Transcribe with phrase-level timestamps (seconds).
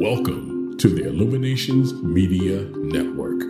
[0.00, 3.42] Welcome to the Illuminations Media Network.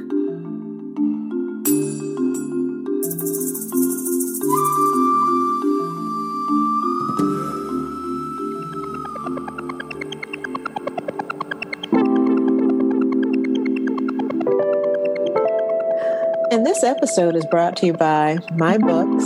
[16.50, 19.24] And this episode is brought to you by my books,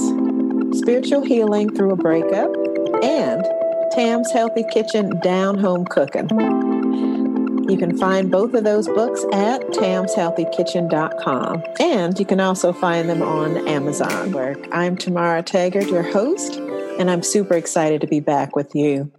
[0.81, 2.51] Spiritual Healing Through a Breakup,
[3.05, 3.45] and
[3.93, 6.29] Tam's Healthy Kitchen Down Home Cooking.
[7.73, 11.63] You can find both of those books at tamshealthykitchen.com.
[11.81, 16.57] And you can also find them on Amazon, where I'm Tamara Taggart, your host,
[16.99, 19.11] and I'm super excited to be back with you.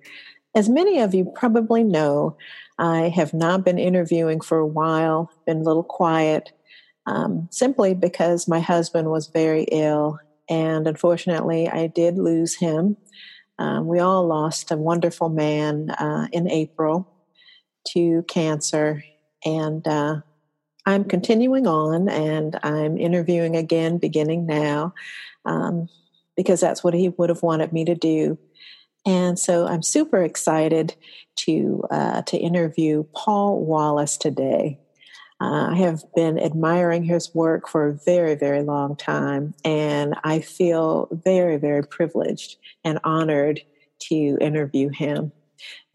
[0.53, 2.37] As many of you probably know,
[2.77, 6.51] I have not been interviewing for a while, been a little quiet,
[7.07, 10.19] um, simply because my husband was very ill.
[10.47, 12.97] And unfortunately, I did lose him.
[13.57, 17.09] Um, we all lost a wonderful man uh, in April
[17.89, 19.03] to cancer.
[19.45, 20.21] And uh,
[20.85, 24.93] I'm continuing on and I'm interviewing again beginning now
[25.45, 25.87] um,
[26.35, 28.37] because that's what he would have wanted me to do.
[29.05, 30.95] And so I'm super excited
[31.35, 34.79] to uh, to interview Paul Wallis today.
[35.41, 40.39] Uh, I have been admiring his work for a very, very long time, and I
[40.39, 43.61] feel very, very privileged and honored
[44.03, 45.33] to interview him.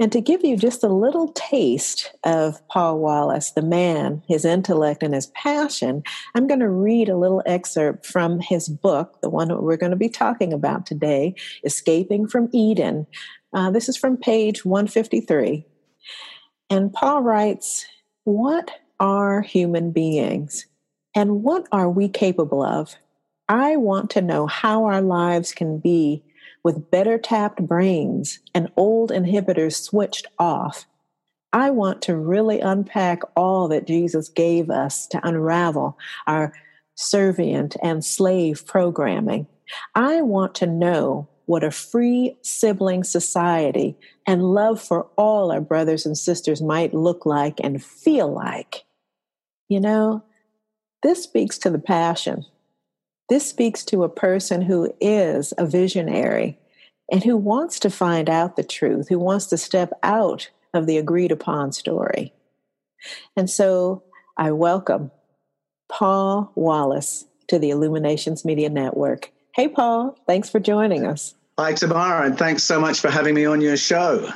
[0.00, 5.02] And to give you just a little taste of Paul Wallis, the man, his intellect,
[5.02, 6.02] and his passion,
[6.34, 9.91] I'm going to read a little excerpt from his book, the one that we're going
[9.91, 13.06] to be talking about today, Escaping from Eden.
[13.52, 15.66] Uh, this is from page 153.
[16.70, 17.84] And Paul writes,
[18.24, 20.66] What are human beings?
[21.14, 22.94] And what are we capable of?
[23.48, 26.22] I want to know how our lives can be
[26.64, 30.87] with better tapped brains and old inhibitors switched off.
[31.53, 36.53] I want to really unpack all that Jesus gave us to unravel our
[36.95, 39.47] servant and slave programming.
[39.95, 46.05] I want to know what a free sibling society and love for all our brothers
[46.05, 48.85] and sisters might look like and feel like.
[49.68, 50.23] You know,
[51.02, 52.45] this speaks to the passion
[53.28, 56.58] this speaks to a person who is a visionary
[57.11, 60.98] and who wants to find out the truth, who wants to step out of the
[60.98, 62.33] agreed upon story.
[63.36, 64.02] And so
[64.36, 65.11] I welcome
[65.88, 69.30] Paul Wallis to the Illuminations Media Network.
[69.55, 71.34] Hey, Paul, thanks for joining us.
[71.58, 74.30] Hi, Tamara, and thanks so much for having me on your show.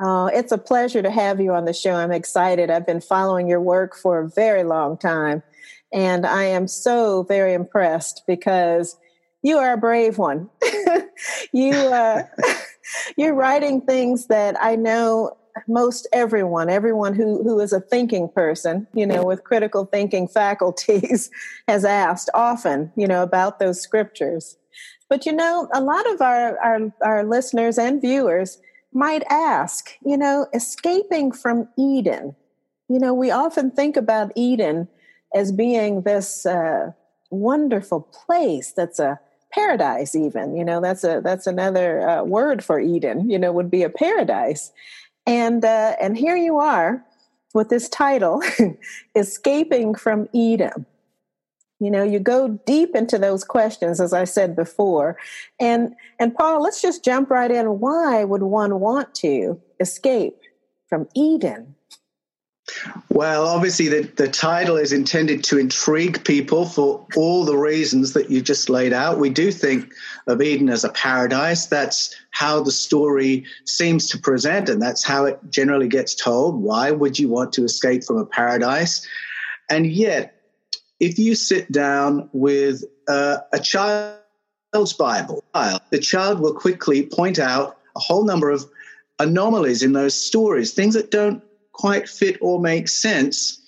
[0.00, 1.94] Oh, it's a pleasure to have you on the show.
[1.94, 2.70] I'm excited.
[2.70, 5.42] I've been following your work for a very long time.
[5.94, 8.98] And I am so very impressed because
[9.42, 10.50] you are a brave one.
[11.52, 12.24] you uh,
[13.16, 15.36] you're writing things that I know
[15.68, 21.30] most everyone, everyone who who is a thinking person, you know, with critical thinking faculties,
[21.68, 24.56] has asked often, you know, about those scriptures.
[25.08, 28.58] But you know, a lot of our our, our listeners and viewers
[28.92, 32.34] might ask, you know, escaping from Eden.
[32.88, 34.88] You know, we often think about Eden
[35.34, 36.92] as being this uh,
[37.30, 39.18] wonderful place that's a
[39.52, 43.70] paradise even you know that's a that's another uh, word for eden you know would
[43.70, 44.72] be a paradise.
[45.26, 47.04] And uh, and here you are
[47.54, 48.42] with this title
[49.14, 50.86] escaping from eden.
[51.80, 55.16] You know you go deep into those questions as i said before.
[55.60, 57.80] And and paul let's just jump right in.
[57.80, 60.36] Why would one want to escape
[60.88, 61.74] from eden
[63.10, 68.30] well, obviously, the, the title is intended to intrigue people for all the reasons that
[68.30, 69.18] you just laid out.
[69.18, 69.92] We do think
[70.26, 71.66] of Eden as a paradise.
[71.66, 76.60] That's how the story seems to present, and that's how it generally gets told.
[76.62, 79.06] Why would you want to escape from a paradise?
[79.68, 80.40] And yet,
[81.00, 85.44] if you sit down with uh, a child's Bible,
[85.90, 88.64] the child will quickly point out a whole number of
[89.18, 91.43] anomalies in those stories, things that don't
[91.74, 93.60] quite fit or make sense.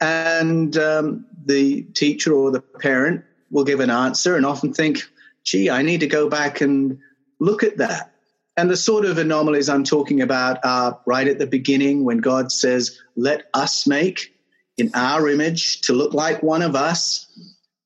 [0.00, 5.02] And um, the teacher or the parent will give an answer and often think,
[5.44, 6.98] gee, I need to go back and
[7.40, 8.12] look at that.
[8.56, 12.52] And the sort of anomalies I'm talking about are right at the beginning when God
[12.52, 14.34] says, let us make
[14.76, 17.26] in our image to look like one of us.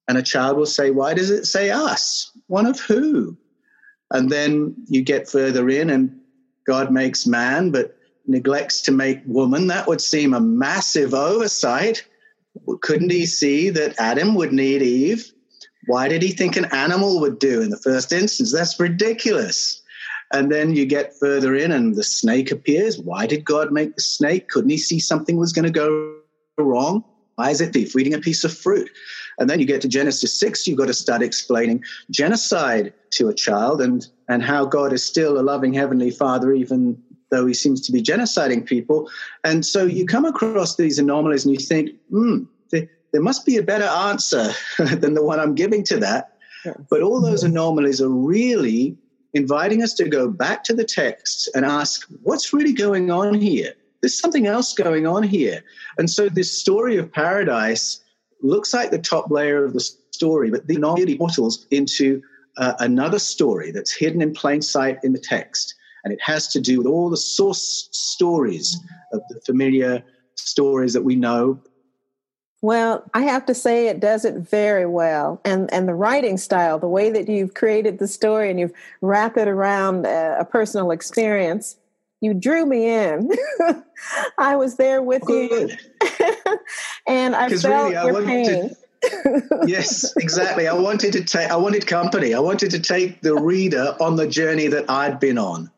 [0.08, 2.32] And a child will say, why does it say us?
[2.46, 3.36] One of who?
[4.10, 6.18] And then you get further in and
[6.66, 7.97] God makes man, but
[8.28, 12.04] neglects to make woman, that would seem a massive oversight.
[12.82, 15.32] Couldn't he see that Adam would need Eve?
[15.86, 18.52] Why did he think an animal would do in the first instance?
[18.52, 19.82] That's ridiculous.
[20.32, 22.98] And then you get further in, and the snake appears.
[22.98, 24.48] Why did God make the snake?
[24.48, 26.16] Couldn't he see something was going to go
[26.58, 27.02] wrong?
[27.36, 28.90] Why is it thief eating a piece of fruit?
[29.38, 33.34] And then you get to Genesis 6, you've got to start explaining genocide to a
[33.34, 37.80] child and, and how God is still a loving heavenly father, even though he seems
[37.82, 39.10] to be genociding people.
[39.44, 43.56] And so you come across these anomalies and you think, hmm, there, there must be
[43.56, 46.34] a better answer than the one I'm giving to that.
[46.90, 48.96] But all those anomalies are really
[49.34, 53.74] inviting us to go back to the text and ask, what's really going on here?
[54.00, 55.62] There's something else going on here.
[55.98, 58.00] And so this story of paradise
[58.42, 59.80] looks like the top layer of the
[60.12, 62.22] story, but the anomaly portals into
[62.56, 65.74] uh, another story that's hidden in plain sight in the text.
[66.04, 68.78] And it has to do with all the source stories
[69.12, 70.02] of the familiar
[70.36, 71.60] stories that we know,
[72.60, 75.40] well, I have to say it does it very well.
[75.44, 79.36] And and the writing style, the way that you've created the story and you've wrapped
[79.36, 81.76] it around a, a personal experience,
[82.20, 83.30] you drew me in.
[84.38, 85.78] I was there with oh, Good.
[86.02, 86.56] you.
[87.06, 88.70] and I felt really, your pain.
[89.02, 90.66] To, yes, exactly.
[90.66, 92.34] I wanted to take I wanted company.
[92.34, 95.70] I wanted to take the reader on the journey that I'd been on.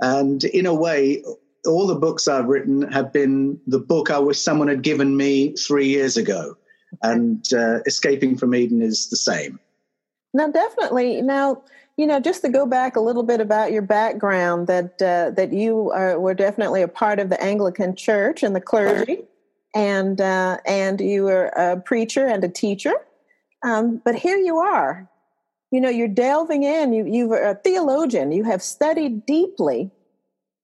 [0.00, 1.22] And in a way,
[1.66, 5.54] all the books I've written have been the book I wish someone had given me
[5.56, 6.56] three years ago.
[7.02, 9.60] And uh, Escaping from Eden is the same.
[10.32, 11.22] Now, definitely.
[11.22, 11.62] Now,
[11.96, 15.52] you know, just to go back a little bit about your background, that uh, that
[15.52, 19.24] you are, were definitely a part of the Anglican Church and the clergy,
[19.74, 22.94] and uh, and you were a preacher and a teacher.
[23.62, 25.10] Um, but here you are.
[25.70, 26.92] You know, you're delving in.
[26.92, 28.32] You you are a theologian.
[28.32, 29.90] You have studied deeply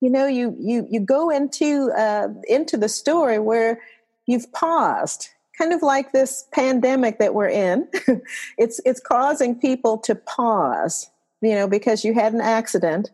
[0.00, 3.80] you know you you you go into uh, into the story where
[4.26, 7.88] you've paused kind of like this pandemic that we're in
[8.58, 11.10] it's it's causing people to pause
[11.40, 13.10] you know because you had an accident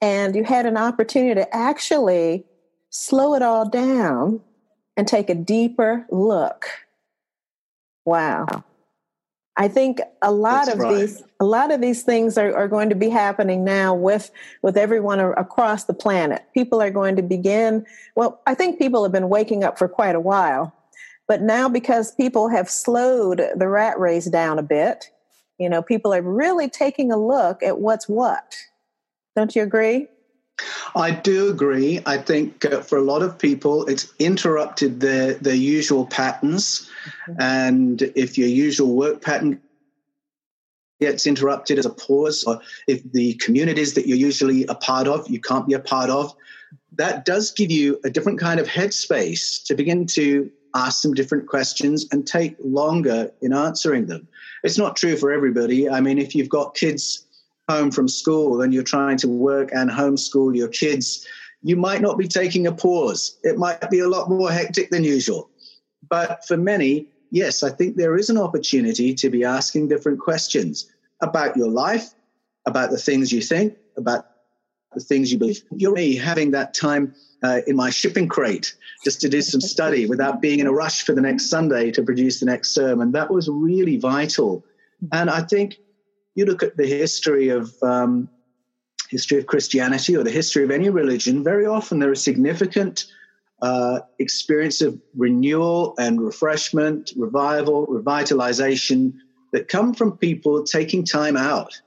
[0.00, 2.44] and you had an opportunity to actually
[2.90, 4.40] slow it all down
[4.96, 6.66] and take a deeper look
[8.04, 8.64] wow
[9.56, 10.96] I think a lot That's of right.
[10.96, 14.30] these a lot of these things are, are going to be happening now with
[14.62, 16.42] with everyone across the planet.
[16.54, 17.84] People are going to begin.
[18.16, 20.74] Well, I think people have been waking up for quite a while,
[21.28, 25.10] but now because people have slowed the rat race down a bit,
[25.58, 28.56] you know, people are really taking a look at what's what.
[29.36, 30.08] Don't you agree?
[30.94, 32.00] I do agree.
[32.06, 36.88] I think uh, for a lot of people, it's interrupted their their usual patterns,
[37.26, 37.40] mm-hmm.
[37.40, 39.60] and if your usual work pattern
[41.00, 45.28] gets interrupted as a pause, or if the communities that you're usually a part of,
[45.28, 46.32] you can't be a part of,
[46.92, 51.48] that does give you a different kind of headspace to begin to ask some different
[51.48, 54.28] questions and take longer in answering them.
[54.62, 55.88] It's not true for everybody.
[55.90, 57.21] I mean, if you've got kids
[57.72, 61.26] home from school and you're trying to work and homeschool your kids,
[61.62, 63.38] you might not be taking a pause.
[63.42, 65.48] It might be a lot more hectic than usual.
[66.08, 70.90] But for many, yes, I think there is an opportunity to be asking different questions
[71.20, 72.14] about your life,
[72.66, 74.26] about the things you think, about
[74.94, 75.62] the things you believe.
[75.70, 78.74] You're me having that time uh, in my shipping crate
[79.04, 82.02] just to do some study without being in a rush for the next Sunday to
[82.02, 83.12] produce the next sermon.
[83.12, 84.64] That was really vital.
[85.10, 85.78] And I think
[86.34, 88.28] you look at the history of um,
[89.10, 93.04] history of Christianity or the history of any religion, very often there are significant
[93.60, 94.00] uh,
[94.80, 99.14] of renewal and refreshment, revival, revitalization
[99.52, 101.80] that come from people taking time out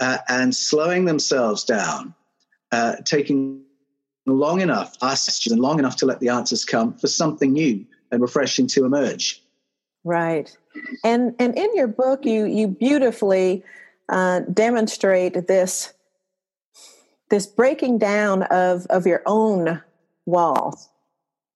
[0.00, 2.14] uh, and slowing themselves down,
[2.72, 3.62] uh, taking
[4.26, 4.96] long enough,
[5.52, 9.41] and long enough to let the answers come for something new and refreshing to emerge.
[10.04, 10.54] Right.
[11.04, 13.62] And and in your book you you beautifully
[14.08, 15.92] uh, demonstrate this
[17.30, 19.80] this breaking down of of your own
[20.26, 20.88] walls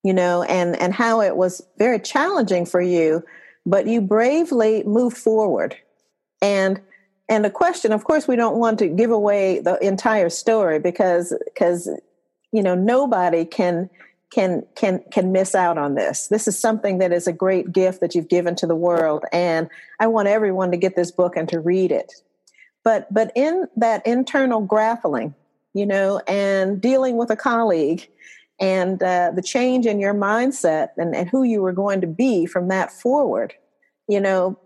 [0.03, 3.23] you know and and how it was very challenging for you
[3.67, 5.77] but you bravely moved forward
[6.41, 6.81] and
[7.29, 11.35] and the question of course we don't want to give away the entire story because
[11.45, 11.89] because
[12.53, 13.91] you know nobody can
[14.37, 16.27] can can can miss out on this.
[16.27, 19.71] This is something that is a great gift that you've given to the world and
[19.99, 22.13] I want everyone to get this book and to read it.
[22.85, 25.35] But but in that internal grappling,
[25.73, 28.11] you know, and dealing with a colleague
[28.61, 32.45] and uh, the change in your mindset and, and who you were going to be
[32.45, 33.55] from that forward,
[34.07, 34.59] you know,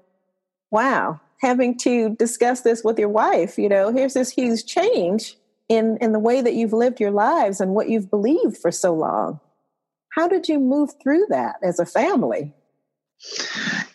[0.72, 5.36] wow, having to discuss this with your wife, you know, here's this huge change
[5.68, 8.92] in in the way that you've lived your lives and what you've believed for so
[8.92, 9.38] long
[10.10, 12.52] how did you move through that as a family?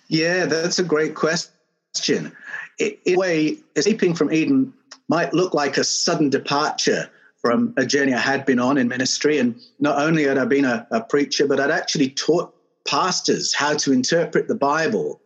[0.07, 2.31] Yeah, that's a great question.
[2.79, 4.74] in a way, escaping from Eden
[5.07, 7.10] might look like a sudden departure
[7.41, 9.38] from a journey I had been on in ministry.
[9.38, 12.53] And not only had I been a, a preacher, but I'd actually taught
[12.88, 15.22] pastors how to interpret the Bible.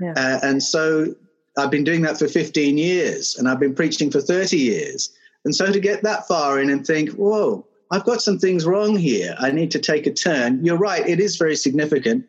[0.00, 0.14] Yeah.
[0.16, 1.14] Uh, and so
[1.58, 5.10] I've been doing that for 15 years and I've been preaching for 30 years.
[5.44, 8.96] And so to get that far in and think, whoa, I've got some things wrong
[8.96, 9.34] here.
[9.38, 10.64] I need to take a turn.
[10.64, 12.26] You're right, it is very significant.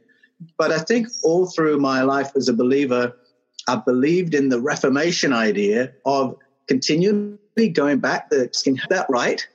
[0.58, 3.14] But I think all through my life as a believer,
[3.68, 6.38] I believed in the Reformation idea of
[6.68, 9.46] continually going back, asking that right.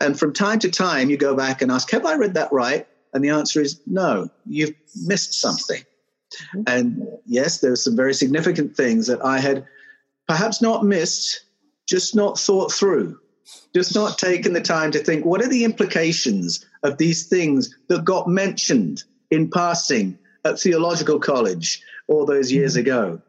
[0.00, 2.86] And from time to time, you go back and ask, Have I read that right?
[3.14, 5.82] And the answer is no, you've missed something.
[6.56, 6.62] Mm-hmm.
[6.66, 9.66] And yes, there were some very significant things that I had
[10.26, 11.44] perhaps not missed,
[11.86, 13.18] just not thought through,
[13.74, 18.04] just not taken the time to think what are the implications of these things that
[18.04, 22.80] got mentioned in passing at theological college all those years mm-hmm.
[22.80, 23.22] ago.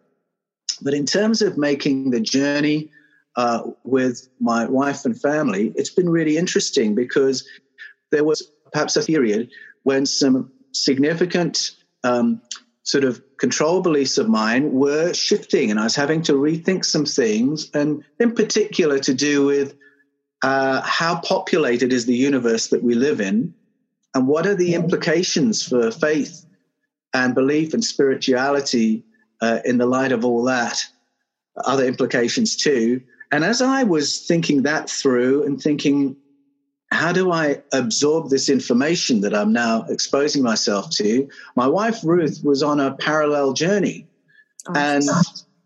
[0.82, 2.92] But in terms of making the journey
[3.36, 7.48] uh, with my wife and family, it's been really interesting because
[8.12, 9.50] there was perhaps a period
[9.84, 11.72] when some significant
[12.04, 12.42] um,
[12.84, 17.06] sort of control beliefs of mine were shifting, and I was having to rethink some
[17.06, 19.76] things, and in particular to do with
[20.44, 23.54] uh, how populated is the universe that we live in,
[24.14, 26.46] and what are the implications for faith
[27.14, 29.04] and belief and spirituality
[29.42, 30.86] uh, in the light of all that,
[31.64, 33.02] other implications too.
[33.32, 36.16] And as I was thinking that through and thinking,
[36.92, 41.28] how do I absorb this information that I'm now exposing myself to?
[41.56, 44.08] My wife Ruth was on a parallel journey.
[44.68, 45.04] Oh, and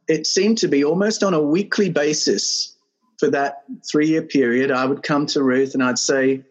[0.08, 2.77] it seemed to be almost on a weekly basis
[3.18, 4.72] for that three year period.
[4.72, 6.44] I would come to Ruth and I'd say,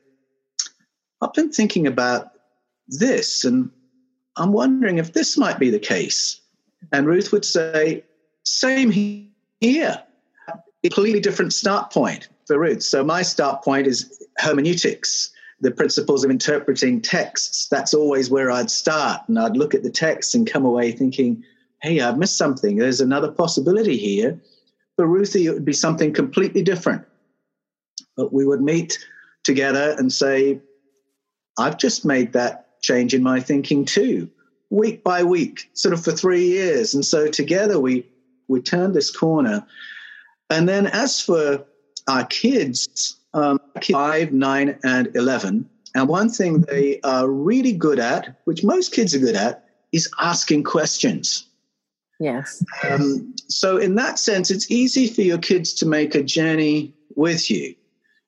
[1.22, 2.32] I've been thinking about
[2.88, 3.70] this, and
[4.36, 6.40] I'm wondering if this might be the case.
[6.92, 8.04] And Ruth would say,
[8.44, 10.02] Same here.
[10.82, 12.82] Completely different start point for Ruth.
[12.82, 17.66] So my start point is hermeneutics, the principles of interpreting texts.
[17.68, 19.22] That's always where I'd start.
[19.26, 21.42] And I'd look at the text and come away thinking,
[21.82, 22.76] hey, I've missed something.
[22.76, 24.40] There's another possibility here.
[24.96, 27.04] For Ruthie, it would be something completely different.
[28.16, 28.98] But we would meet
[29.44, 30.60] together and say,
[31.58, 34.30] I've just made that change in my thinking too,
[34.70, 36.94] week by week, sort of for three years.
[36.94, 38.06] And so together we
[38.48, 39.66] we turned this corner.
[40.50, 41.64] And then as for
[42.08, 43.60] our kids, um,
[43.90, 45.68] five, nine, and 11.
[45.94, 50.10] And one thing they are really good at, which most kids are good at, is
[50.20, 51.46] asking questions.
[52.20, 52.64] Yes.
[52.88, 57.50] Um, so, in that sense, it's easy for your kids to make a journey with
[57.50, 57.74] you.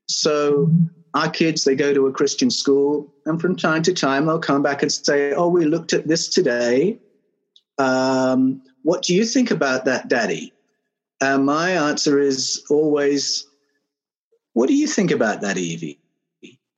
[0.07, 0.71] So,
[1.15, 4.63] our kids, they go to a Christian school, and from time to time, they'll come
[4.63, 7.01] back and say, Oh, we looked at this today.
[7.79, 10.53] Um, what do you think about that, Daddy?
[11.21, 13.47] And my answer is always,
[14.53, 16.01] what do you think about that, Evie?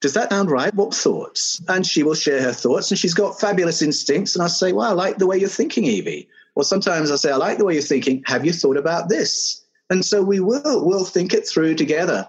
[0.00, 0.74] Does that sound right?
[0.74, 1.60] What thoughts?
[1.68, 4.34] And she will share her thoughts, and she's got fabulous instincts.
[4.34, 6.28] And I say, Well, I like the way you're thinking, Evie.
[6.60, 8.22] Or sometimes I say, I like the way you're thinking.
[8.26, 9.64] Have you thought about this?
[9.88, 12.28] And so we will, we'll think it through together.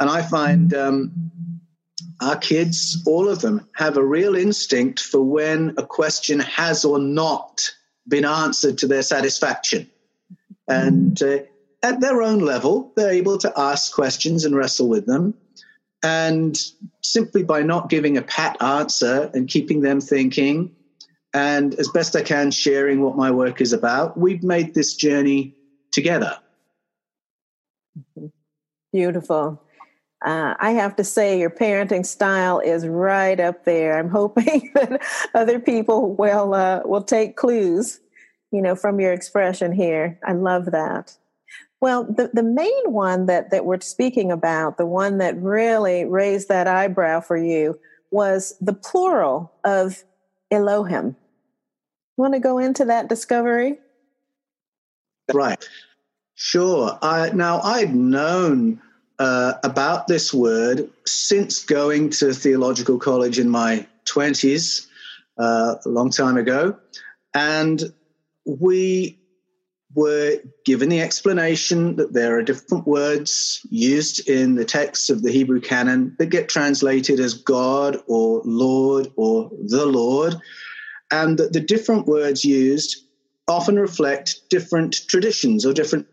[0.00, 1.12] And I find um,
[2.22, 6.98] our kids, all of them, have a real instinct for when a question has or
[6.98, 7.70] not
[8.08, 9.90] been answered to their satisfaction.
[10.66, 11.40] And uh,
[11.82, 15.34] at their own level, they're able to ask questions and wrestle with them.
[16.02, 16.58] And
[17.02, 20.74] simply by not giving a pat answer and keeping them thinking,
[21.34, 25.54] and as best I can, sharing what my work is about, we've made this journey
[25.92, 26.38] together.
[28.92, 29.62] Beautiful.
[30.24, 33.98] Uh, I have to say, your parenting style is right up there.
[33.98, 35.02] I'm hoping that
[35.34, 38.00] other people will uh, will take clues,
[38.50, 40.18] you know, from your expression here.
[40.26, 41.16] I love that.
[41.80, 46.48] Well, the, the main one that, that we're speaking about, the one that really raised
[46.48, 47.78] that eyebrow for you,
[48.10, 50.02] was the plural of
[50.50, 51.16] Elohim.
[52.16, 53.78] Want to go into that discovery?
[55.32, 55.68] Right.
[56.34, 56.98] Sure.
[57.02, 58.80] I, now, I'd known
[59.18, 64.86] uh, about this word since going to theological college in my 20s,
[65.38, 66.76] uh, a long time ago.
[67.34, 67.92] And
[68.44, 69.17] we
[69.94, 75.32] were given the explanation that there are different words used in the texts of the
[75.32, 80.36] Hebrew canon that get translated as God or Lord or the Lord,
[81.10, 83.04] and that the different words used
[83.48, 86.06] often reflect different traditions or different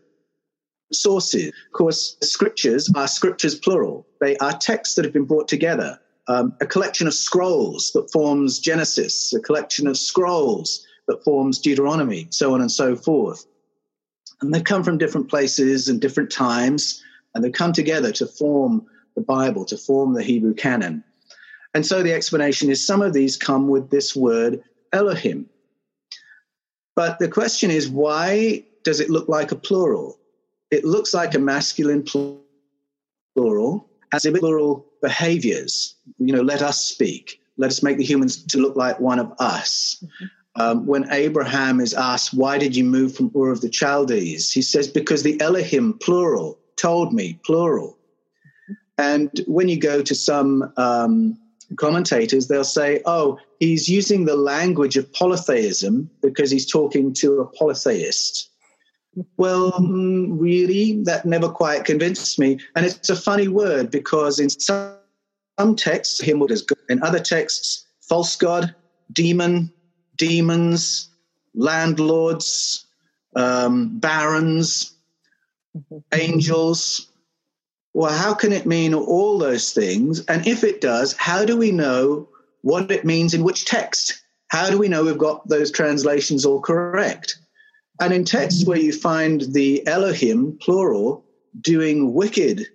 [0.92, 1.48] sources.
[1.48, 5.98] Of course, scriptures are scriptures plural, they are texts that have been brought together.
[6.28, 12.26] Um, a collection of scrolls that forms Genesis, a collection of scrolls that forms Deuteronomy,
[12.30, 13.46] so on and so forth.
[14.40, 17.02] And they come from different places and different times,
[17.34, 21.02] and they come together to form the Bible, to form the Hebrew canon.
[21.74, 24.62] And so the explanation is some of these come with this word
[24.92, 25.48] Elohim.
[26.94, 30.18] But the question is, why does it look like a plural?
[30.70, 35.94] It looks like a masculine plural, as if plural behaviors.
[36.18, 37.40] You know, let us speak.
[37.58, 40.02] Let us make the humans to look like one of us.
[40.02, 40.24] Mm-hmm.
[40.58, 44.50] Um, when Abraham is asked, Why did you move from Ur of the Chaldees?
[44.52, 47.98] He says, Because the Elohim, plural, told me, plural.
[48.98, 51.38] And when you go to some um,
[51.76, 57.46] commentators, they'll say, Oh, he's using the language of polytheism because he's talking to a
[57.46, 58.48] polytheist.
[59.36, 62.58] Well, mm, really, that never quite convinced me.
[62.74, 64.94] And it's a funny word because in some,
[65.58, 66.78] some texts, him is good.
[66.88, 68.74] In other texts, false god,
[69.12, 69.72] demon,
[70.16, 71.08] demons,
[71.54, 72.86] landlords,
[73.34, 74.94] um, barons,
[76.12, 77.08] angels.
[77.94, 80.24] Well, how can it mean all those things?
[80.26, 82.28] And if it does, how do we know
[82.62, 84.22] what it means in which text?
[84.48, 87.38] How do we know we've got those translations all correct?
[88.00, 91.24] And in texts where you find the Elohim, plural,
[91.60, 92.66] doing wicked,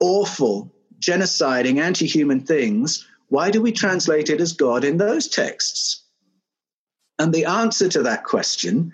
[0.00, 6.02] awful, genociding, anti human things, why do we translate it as God in those texts?
[7.18, 8.92] And the answer to that question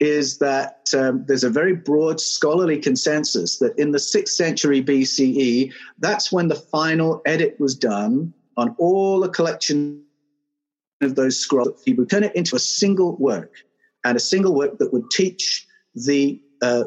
[0.00, 5.72] is that um, there's a very broad scholarly consensus that in the 6th century BCE,
[6.00, 10.02] that's when the final edit was done on all the collection
[11.00, 11.82] of those scrolls.
[11.84, 13.54] He would turn it into a single work
[14.04, 16.84] and a single work that would teach the uh,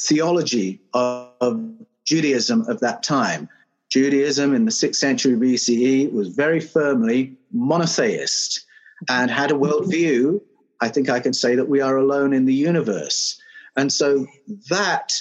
[0.00, 1.70] theology of, of
[2.04, 3.48] Judaism of that time.
[3.88, 8.66] Judaism in the 6th century BCE was very firmly monotheist
[9.08, 10.22] and had a worldview.
[10.22, 10.36] Mm-hmm.
[10.80, 13.40] I think I can say that we are alone in the universe.
[13.76, 14.26] And so
[14.70, 15.14] that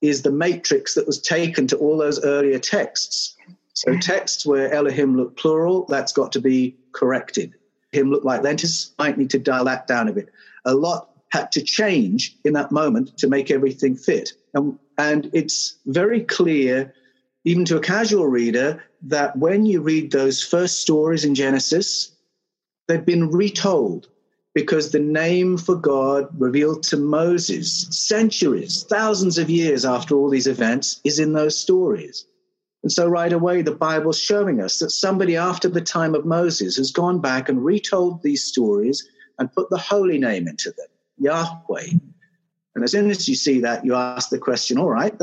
[0.00, 3.36] is the matrix that was taken to all those earlier texts.
[3.74, 7.54] So texts where Elohim look plural, that's got to be corrected.
[7.90, 10.28] Him look like lentis, might need to dial that down a bit
[10.64, 14.32] a lot had to change in that moment to make everything fit.
[14.54, 16.94] And, and it's very clear,
[17.44, 22.11] even to a casual reader, that when you read those first stories in Genesis,
[22.88, 24.08] they've been retold
[24.54, 30.46] because the name for God revealed to Moses centuries, thousands of years after all these
[30.46, 32.26] events is in those stories.
[32.82, 36.76] And so, right away, the Bible's showing us that somebody after the time of Moses
[36.76, 41.90] has gone back and retold these stories and put the holy name into them, Yahweh.
[42.74, 45.16] And as soon as you see that, you ask the question, all right,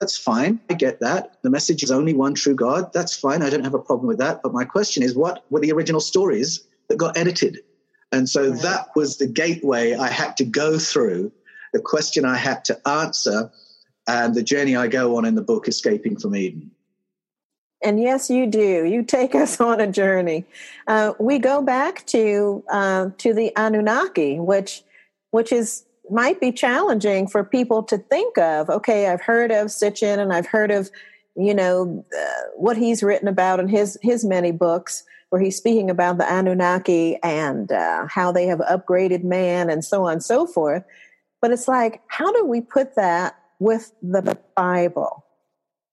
[0.00, 0.60] that's fine.
[0.70, 1.38] I get that.
[1.42, 2.92] The message is only one true God.
[2.92, 3.42] That's fine.
[3.42, 4.42] I don't have a problem with that.
[4.42, 7.58] But my question is, what were the original stories that got edited?
[8.12, 8.62] And so right.
[8.62, 11.32] that was the gateway I had to go through,
[11.72, 13.50] the question I had to answer,
[14.06, 16.70] and the journey I go on in the book, Escaping from Eden.
[17.82, 18.84] And yes, you do.
[18.84, 20.44] You take us on a journey.
[20.86, 24.82] Uh, we go back to uh, to the Anunnaki, which
[25.30, 28.68] which is might be challenging for people to think of.
[28.70, 30.90] Okay, I've heard of Sitchin, and I've heard of
[31.36, 35.90] you know uh, what he's written about in his his many books, where he's speaking
[35.90, 40.46] about the Anunnaki and uh, how they have upgraded man, and so on and so
[40.46, 40.84] forth.
[41.40, 45.24] But it's like, how do we put that with the Bible?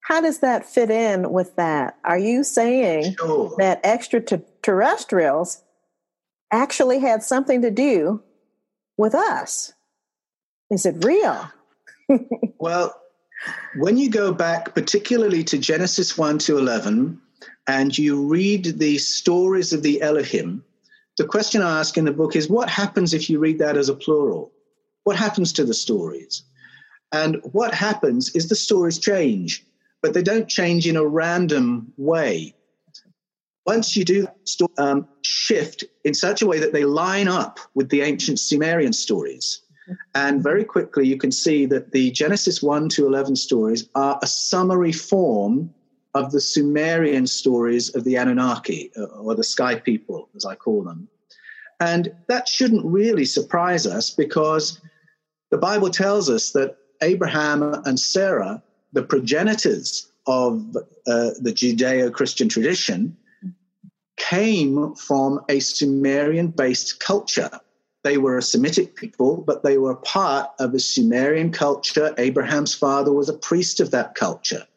[0.01, 1.97] How does that fit in with that?
[2.03, 3.55] Are you saying sure.
[3.57, 5.63] that extraterrestrials
[6.51, 8.21] actually had something to do
[8.97, 9.73] with us?
[10.69, 11.49] Is it real?
[12.59, 12.99] well,
[13.77, 17.19] when you go back, particularly to Genesis 1 to 11,
[17.67, 20.63] and you read the stories of the Elohim,
[21.17, 23.89] the question I ask in the book is what happens if you read that as
[23.89, 24.51] a plural?
[25.03, 26.43] What happens to the stories?
[27.11, 29.65] And what happens is the stories change
[30.05, 32.53] but they don't change in a random way.
[33.65, 34.27] Once you do
[34.77, 39.63] um, shift in such a way that they line up with the ancient Sumerian stories,
[40.13, 44.27] and very quickly you can see that the Genesis 1 to 11 stories are a
[44.27, 45.73] summary form
[46.13, 50.83] of the Sumerian stories of the Anunnaki, uh, or the sky people, as I call
[50.83, 51.09] them.
[51.79, 54.79] And that shouldn't really surprise us because
[55.51, 58.63] the Bible tells us that Abraham and Sarah
[58.95, 63.15] the progenitors of uh, the Judeo Christian tradition
[64.17, 67.51] came from a Sumerian based culture.
[68.05, 72.13] They were a Semitic people, but they were part of a Sumerian culture.
[72.19, 74.67] Abraham's father was a priest of that culture.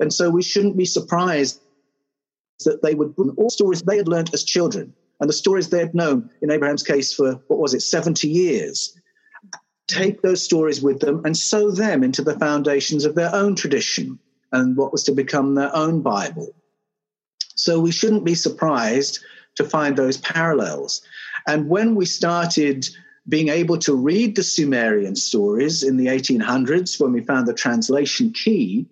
[0.00, 1.60] And so we shouldn't be surprised
[2.64, 5.78] that they would bring all stories they had learned as children and the stories they
[5.78, 8.98] had known, in Abraham's case, for what was it, 70 years.
[9.86, 14.18] take those stories with them and sew them into the foundations of their own tradition
[14.50, 16.52] and what was to become their own Bible.
[17.54, 19.20] So we shouldn't be surprised
[19.54, 21.02] to find those parallels.
[21.46, 22.86] And when we started
[23.28, 28.32] being able to read the Sumerian stories in the 1800s, when we found the translation
[28.32, 28.86] key,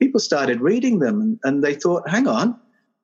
[0.00, 2.58] people started reading them and they thought, hang on,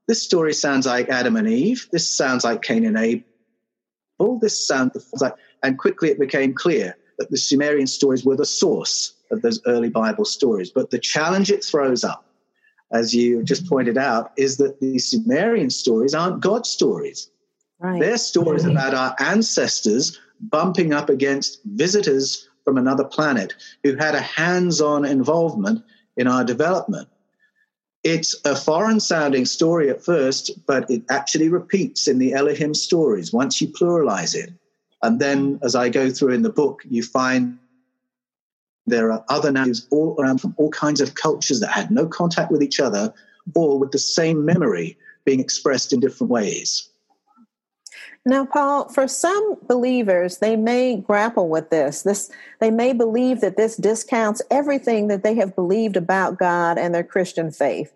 [0.07, 1.89] this story sounds like Adam and Eve.
[1.91, 4.39] This sounds like Cain and Abel.
[4.41, 9.15] This sounds like, and quickly it became clear that the Sumerian stories were the source
[9.31, 10.71] of those early Bible stories.
[10.71, 12.27] But the challenge it throws up,
[12.93, 17.31] as you just pointed out, is that the Sumerian stories aren't God stories.
[17.81, 18.01] Right.
[18.01, 24.21] They're stories about our ancestors bumping up against visitors from another planet who had a
[24.21, 25.85] hands on involvement
[26.17, 27.09] in our development.
[28.03, 33.33] It's a foreign sounding story at first, but it actually repeats in the Elohim stories
[33.33, 34.53] once you pluralize it.
[35.03, 37.59] And then as I go through in the book, you find
[38.87, 42.51] there are other narratives all around from all kinds of cultures that had no contact
[42.53, 43.13] with each other,
[43.55, 46.91] all with the same memory being expressed in different ways.
[48.27, 52.03] Now, Paul, for some believers, they may grapple with this.
[52.03, 56.95] This they may believe that this discounts everything that they have believed about God and
[56.95, 57.93] their Christian faith.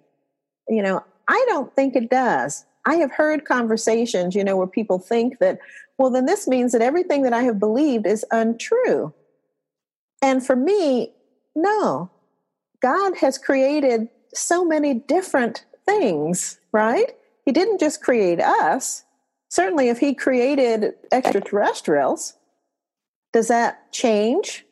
[0.69, 2.67] You know, I don't think it does.
[2.85, 5.59] I have heard conversations, you know, where people think that,
[5.97, 9.13] well, then this means that everything that I have believed is untrue.
[10.23, 11.13] And for me,
[11.55, 12.11] no.
[12.81, 17.13] God has created so many different things, right?
[17.45, 19.05] He didn't just create us,
[19.49, 22.35] certainly if he created extraterrestrials,
[23.33, 24.65] does that change,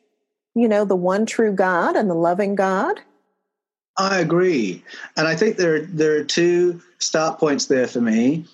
[0.55, 3.01] you know, the one true God and the loving God?
[3.97, 4.83] I agree.
[5.15, 8.45] And I think there, there are two start points there for me.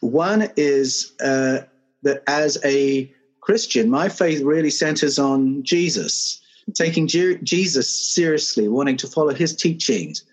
[0.00, 1.60] One is uh,
[2.02, 3.10] that as a
[3.40, 6.40] Christian, my faith really centers on Jesus,
[6.74, 10.24] taking G- Jesus seriously, wanting to follow his teachings.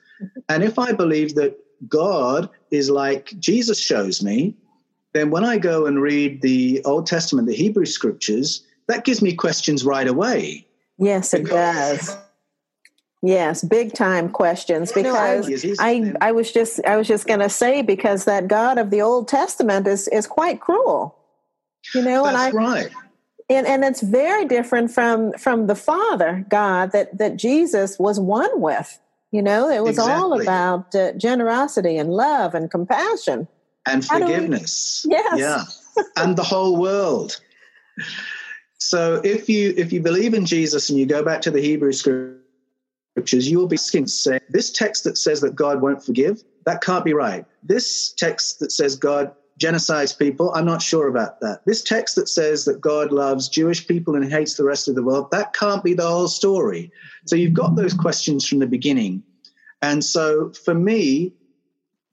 [0.47, 4.56] And if I believe that God is like Jesus shows me,
[5.13, 9.34] then when I go and read the Old Testament, the Hebrew scriptures, that gives me
[9.34, 10.65] questions right away.
[10.97, 12.17] Yes, it does.
[13.24, 17.39] Yes, big time questions because no, I, I, I was just I was just going
[17.39, 21.15] to say because that God of the Old Testament is is quite cruel,
[21.93, 22.89] you know, That's and I right.
[23.47, 28.60] And, and it's very different from from the Father God that that Jesus was one
[28.60, 29.00] with.
[29.32, 30.13] You know, it was exactly.
[30.13, 33.47] all about uh, generosity and love and compassion
[33.88, 35.06] and forgiveness.
[35.08, 35.39] We, yes.
[35.98, 36.04] Yeah.
[36.17, 37.39] and the whole world.
[38.78, 41.91] So if you if you believe in Jesus and you go back to the Hebrew
[41.91, 44.08] scriptures, you'll be saying
[44.50, 47.46] this text that says that God won't forgive, that can't be right.
[47.63, 51.62] This text that says God genocides people, I'm not sure about that.
[51.65, 55.04] This text that says that God loves Jewish people and hates the rest of the
[55.04, 56.91] world, that can't be the whole story.
[57.28, 59.22] So you've got those questions from the beginning.
[59.84, 61.34] And so for me,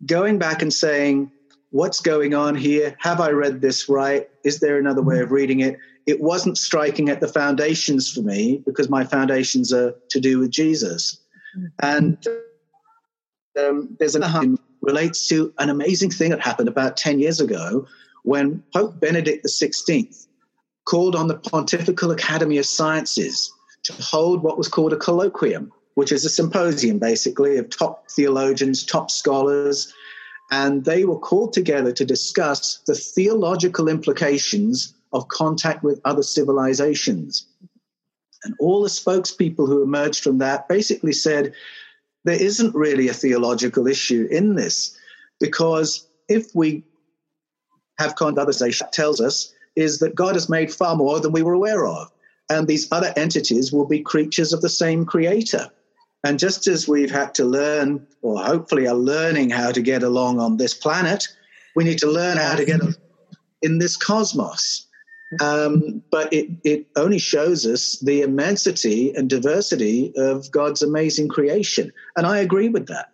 [0.05, 1.33] going back and saying,
[1.71, 2.97] what's going on here?
[3.01, 4.29] Have I read this right?
[4.45, 5.79] Is there another way of reading it?
[6.07, 10.51] It wasn't striking at the foundations for me because my foundations are to do with
[10.51, 11.19] Jesus.
[11.81, 12.19] And
[13.59, 17.87] um, there's another relates to an amazing thing that happened about 10 years ago
[18.23, 20.27] when Pope Benedict XVI
[20.85, 23.53] called on the Pontifical Academy of Sciences
[23.85, 28.85] to hold what was called a colloquium, which is a symposium basically of top theologians,
[28.85, 29.93] top scholars,
[30.51, 37.47] and they were called together to discuss the theological implications of contact with other civilizations.
[38.45, 41.55] And all the spokespeople who emerged from that basically said
[42.25, 44.97] there isn't really a theological issue in this
[45.41, 46.85] because if we
[47.99, 51.53] have contact with tells us is that God has made far more than we were
[51.53, 52.11] aware of.
[52.51, 55.69] And these other entities will be creatures of the same creator.
[56.25, 60.41] And just as we've had to learn, or hopefully are learning how to get along
[60.41, 61.29] on this planet,
[61.77, 62.97] we need to learn how to get along
[63.63, 64.87] in this cosmos.
[65.41, 71.93] Um, but it, it only shows us the immensity and diversity of God's amazing creation.
[72.17, 73.13] And I agree with that.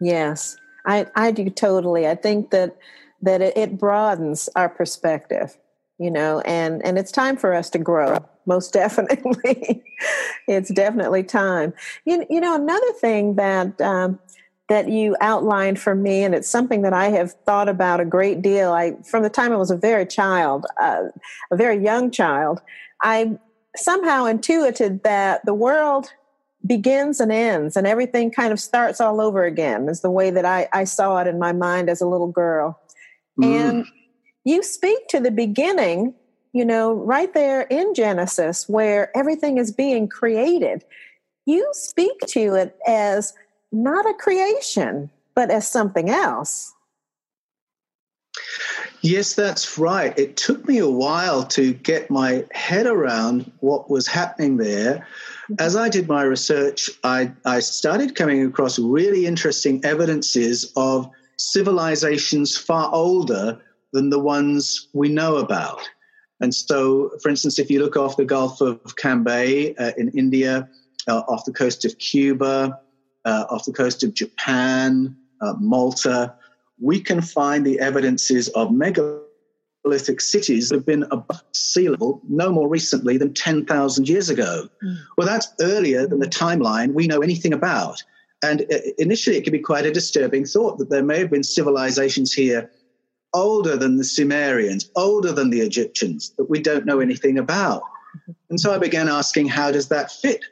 [0.00, 2.06] Yes, I, I do totally.
[2.06, 2.76] I think that
[3.20, 5.58] that it, it broadens our perspective,
[5.98, 9.84] you know, and, and it's time for us to grow most definitely.
[10.48, 11.72] it's definitely time.
[12.04, 14.18] You, you know, another thing that um,
[14.68, 18.42] that you outlined for me, and it's something that I have thought about a great
[18.42, 18.72] deal.
[18.72, 21.04] I from the time I was a very child, uh,
[21.50, 22.60] a very young child,
[23.02, 23.38] I
[23.76, 26.10] somehow intuited that the world
[26.66, 30.44] begins and ends and everything kind of starts all over again is the way that
[30.44, 32.78] I, I saw it in my mind as a little girl.
[33.40, 33.44] Mm.
[33.44, 33.86] And
[34.44, 36.14] you speak to the beginning
[36.52, 40.84] you know, right there in Genesis where everything is being created,
[41.46, 43.34] you speak to it as
[43.72, 46.74] not a creation, but as something else.
[49.00, 50.16] Yes, that's right.
[50.18, 55.06] It took me a while to get my head around what was happening there.
[55.44, 55.54] Mm-hmm.
[55.60, 62.56] As I did my research, I, I started coming across really interesting evidences of civilizations
[62.56, 63.60] far older
[63.92, 65.88] than the ones we know about.
[66.40, 70.68] And so, for instance, if you look off the Gulf of Cambay uh, in India,
[71.08, 72.78] uh, off the coast of Cuba,
[73.24, 76.34] uh, off the coast of Japan, uh, Malta,
[76.80, 82.52] we can find the evidences of megalithic cities that have been above sea level no
[82.52, 84.68] more recently than 10,000 years ago.
[84.84, 84.96] Mm.
[85.16, 88.02] Well, that's earlier than the timeline we know anything about.
[88.42, 91.42] And uh, initially, it can be quite a disturbing thought that there may have been
[91.42, 92.70] civilizations here
[93.34, 97.82] older than the Sumerians, older than the Egyptians that we don't know anything about.
[98.50, 100.42] And so I began asking, how does that fit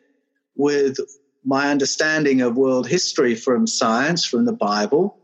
[0.57, 0.99] with
[1.45, 5.19] my understanding of world history from science, from the Bible?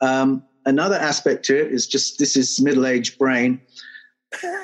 [0.00, 3.60] Um, another aspect to it is just this is middle aged brain.
[4.42, 4.58] I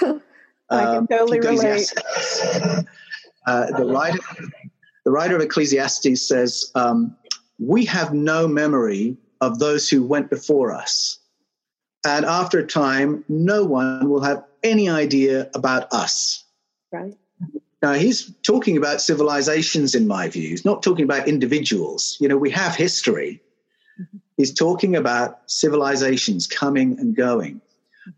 [0.00, 0.20] can
[0.70, 1.92] uh, totally relate.
[3.44, 4.20] Uh, the writer,
[5.04, 7.16] the writer of Ecclesiastes says, um,
[7.58, 11.18] "We have no memory of those who went before us.
[12.06, 16.44] And after a time, no one will have any idea about us.
[16.92, 17.14] Right.
[17.82, 20.48] Now, he's talking about civilizations, in my view.
[20.48, 22.16] He's not talking about individuals.
[22.20, 23.42] You know, we have history.
[24.00, 24.18] Mm-hmm.
[24.36, 27.60] He's talking about civilizations coming and going.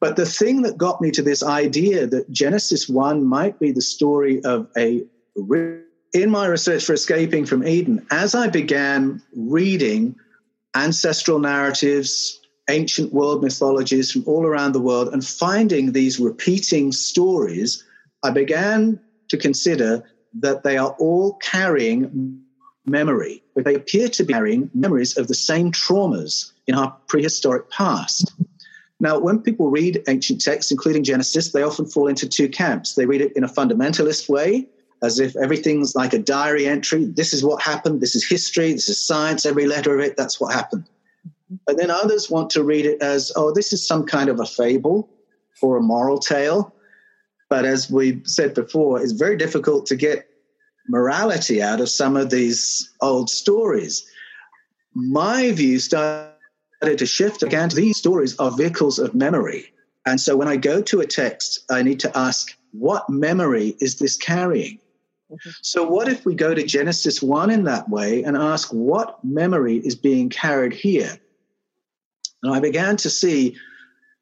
[0.01, 3.83] But the thing that got me to this idea that Genesis 1 might be the
[3.83, 5.05] story of a.
[6.13, 10.15] In my research for Escaping from Eden, as I began reading
[10.75, 17.85] ancestral narratives, ancient world mythologies from all around the world, and finding these repeating stories,
[18.23, 20.03] I began to consider
[20.41, 22.41] that they are all carrying
[22.87, 23.43] memory.
[23.57, 28.33] They appear to be carrying memories of the same traumas in our prehistoric past.
[29.01, 32.95] Now, when people read ancient texts, including Genesis, they often fall into two camps.
[32.95, 34.69] They read it in a fundamentalist way,
[35.05, 37.05] as if everything's like a diary entry.
[37.05, 38.01] This is what happened.
[38.01, 38.73] This is history.
[38.73, 39.45] This is science.
[39.45, 40.85] Every letter of it, that's what happened.
[41.69, 44.47] And then others want to read it as, oh, this is some kind of a
[44.47, 45.09] fable
[45.63, 46.75] or a moral tale.
[47.51, 50.27] But as we said before, it's very difficult to get
[50.89, 54.05] morality out of some of these old stories.
[54.95, 56.33] My view started
[56.97, 57.69] to shift again.
[57.69, 59.73] These stories are vehicles of memory.
[60.07, 63.99] And so when I go to a text, I need to ask, what memory is
[63.99, 64.79] this carrying?
[65.31, 65.51] Mm-hmm.
[65.63, 69.77] So, what if we go to Genesis 1 in that way and ask what memory
[69.77, 71.19] is being carried here?
[72.43, 73.57] And I began to see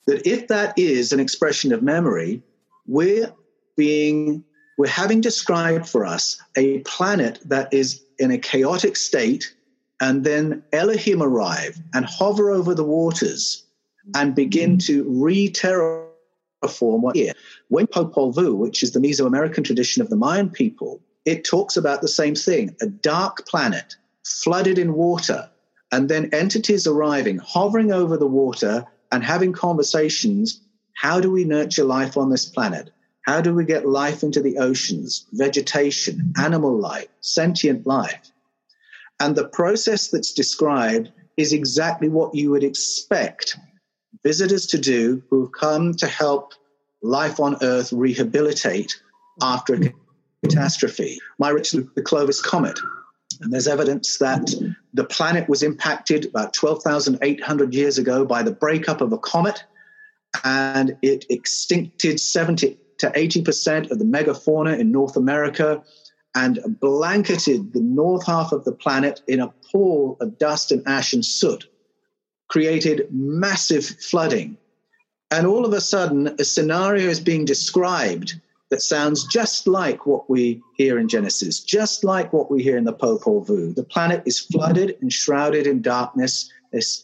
[0.07, 2.43] that if that is an expression of memory,
[2.87, 3.33] we're
[3.77, 4.45] being
[4.79, 9.55] we're having described for us a planet that is in a chaotic state,
[10.01, 13.65] and then Elohim arrive and hover over the waters
[14.15, 14.87] and begin mm-hmm.
[14.87, 16.12] to re-terraform
[16.63, 17.33] what here.
[17.69, 22.01] When Popol Vuh, which is the Mesoamerican tradition of the Mayan people, it talks about
[22.01, 25.49] the same thing a dark planet flooded in water,
[25.91, 30.61] and then entities arriving, hovering over the water, and having conversations.
[30.95, 32.91] How do we nurture life on this planet?
[33.23, 38.31] How do we get life into the oceans, vegetation, animal life, sentient life?
[39.21, 43.57] And the process that's described is exactly what you would expect
[44.25, 46.53] visitors to do who have come to help
[47.03, 48.93] life on Earth rehabilitate
[49.41, 49.93] after a
[50.45, 51.19] catastrophe.
[51.39, 52.79] My Richard, the Clovis Comet.
[53.41, 54.53] And there's evidence that
[54.95, 59.65] the planet was impacted about 12,800 years ago by the breakup of a comet,
[60.45, 65.83] and it extincted 70 to 80% of the megafauna in North America
[66.35, 71.13] and blanketed the north half of the planet in a pall of dust and ash
[71.13, 71.65] and soot,
[72.53, 74.57] created massive flooding
[75.33, 78.39] and all of a sudden, a scenario is being described
[78.69, 82.85] that sounds just like what we hear in Genesis, just like what we hear in
[82.85, 83.75] the Popol Vuh.
[83.75, 86.53] The planet is flooded and shrouded in darkness,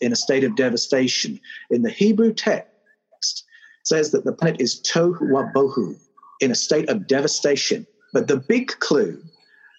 [0.03, 1.41] in a state of devastation.
[1.71, 3.45] In the Hebrew text,
[3.83, 5.99] says that the planet is tohu wabohu,
[6.41, 7.87] in a state of devastation.
[8.13, 9.23] But the big clue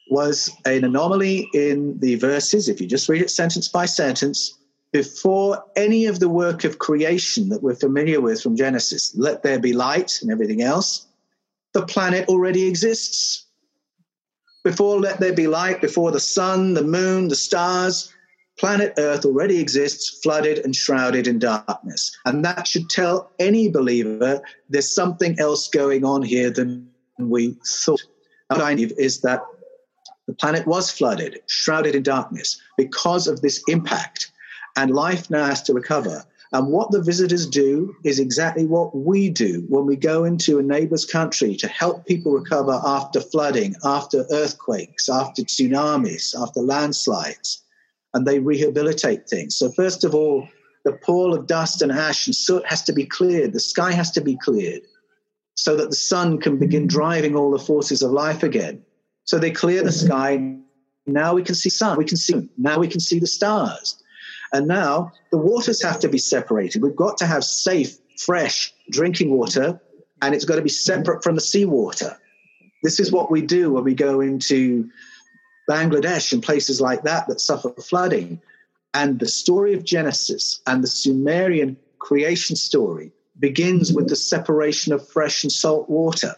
[0.09, 2.67] was an anomaly in the verses.
[2.67, 4.57] If you just read it sentence by sentence,
[4.91, 9.59] before any of the work of creation that we're familiar with from Genesis, let there
[9.59, 11.05] be light and everything else,
[11.73, 13.45] the planet already exists.
[14.63, 18.11] Before let there be light, before the sun, the moon, the stars,
[18.57, 22.17] planet Earth already exists, flooded and shrouded in darkness.
[22.25, 28.03] And that should tell any believer there's something else going on here than we thought.
[28.47, 29.41] What I believe is that
[30.27, 34.31] the planet was flooded, shrouded in darkness because of this impact,
[34.79, 36.25] and life now has to recover.
[36.51, 40.63] And what the visitors do is exactly what we do when we go into a
[40.63, 47.61] neighbor's country to help people recover after flooding, after earthquakes, after tsunamis, after landslides,
[48.13, 49.55] and they rehabilitate things.
[49.55, 50.47] So, first of all,
[50.85, 54.09] the pall of dust and ash and soot has to be cleared, the sky has
[54.11, 54.81] to be cleared
[55.55, 58.81] so that the sun can begin driving all the forces of life again.
[59.25, 60.55] So they clear the sky.
[61.05, 64.01] Now we can see sun, we can see, now we can see the stars.
[64.53, 66.81] And now the waters have to be separated.
[66.81, 69.79] We've got to have safe, fresh drinking water,
[70.21, 72.17] and it's got to be separate from the seawater.
[72.83, 74.89] This is what we do when we go into
[75.69, 78.41] Bangladesh and places like that that suffer flooding.
[78.93, 85.07] And the story of Genesis and the Sumerian creation story begins with the separation of
[85.07, 86.35] fresh and salt water.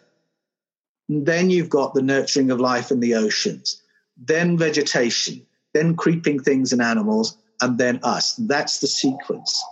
[1.08, 3.82] And then you've got the nurturing of life in the oceans,
[4.18, 8.36] then vegetation, then creeping things and animals, and then us.
[8.36, 9.64] That's the sequence.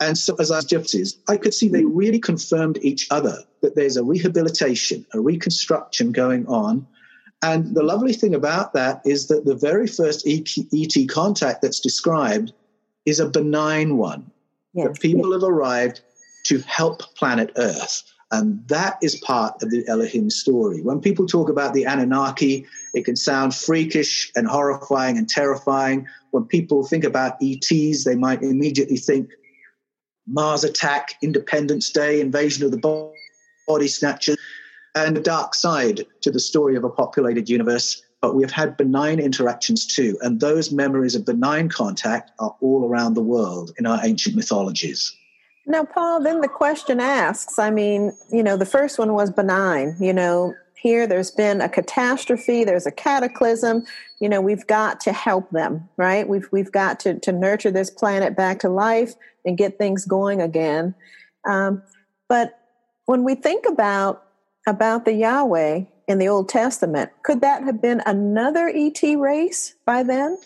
[0.00, 3.98] And so, as I gypsies, I could see they really confirmed each other that there's
[3.98, 6.86] a rehabilitation, a reconstruction going on.
[7.42, 12.52] And the lovely thing about that is that the very first ET contact that's described
[13.04, 14.30] is a benign one.
[14.72, 14.88] Yes.
[14.88, 16.00] The people have arrived
[16.44, 18.02] to help planet Earth.
[18.32, 20.82] And that is part of the Elohim story.
[20.82, 22.64] When people talk about the Anunnaki,
[22.94, 26.06] it can sound freakish and horrifying and terrifying.
[26.30, 29.30] When people think about ETs, they might immediately think
[30.28, 33.12] Mars attack, Independence Day, invasion of the
[33.66, 34.38] body snatchers,
[34.94, 38.00] and a dark side to the story of a populated universe.
[38.20, 40.18] But we have had benign interactions too.
[40.20, 45.16] And those memories of benign contact are all around the world in our ancient mythologies.
[45.70, 49.94] Now, Paul, then the question asks I mean, you know, the first one was benign.
[50.00, 53.84] You know, here there's been a catastrophe, there's a cataclysm.
[54.18, 56.28] You know, we've got to help them, right?
[56.28, 60.42] We've, we've got to, to nurture this planet back to life and get things going
[60.42, 60.92] again.
[61.48, 61.84] Um,
[62.28, 62.58] but
[63.06, 64.24] when we think about
[64.66, 70.02] about the Yahweh in the Old Testament, could that have been another ET race by
[70.02, 70.36] then?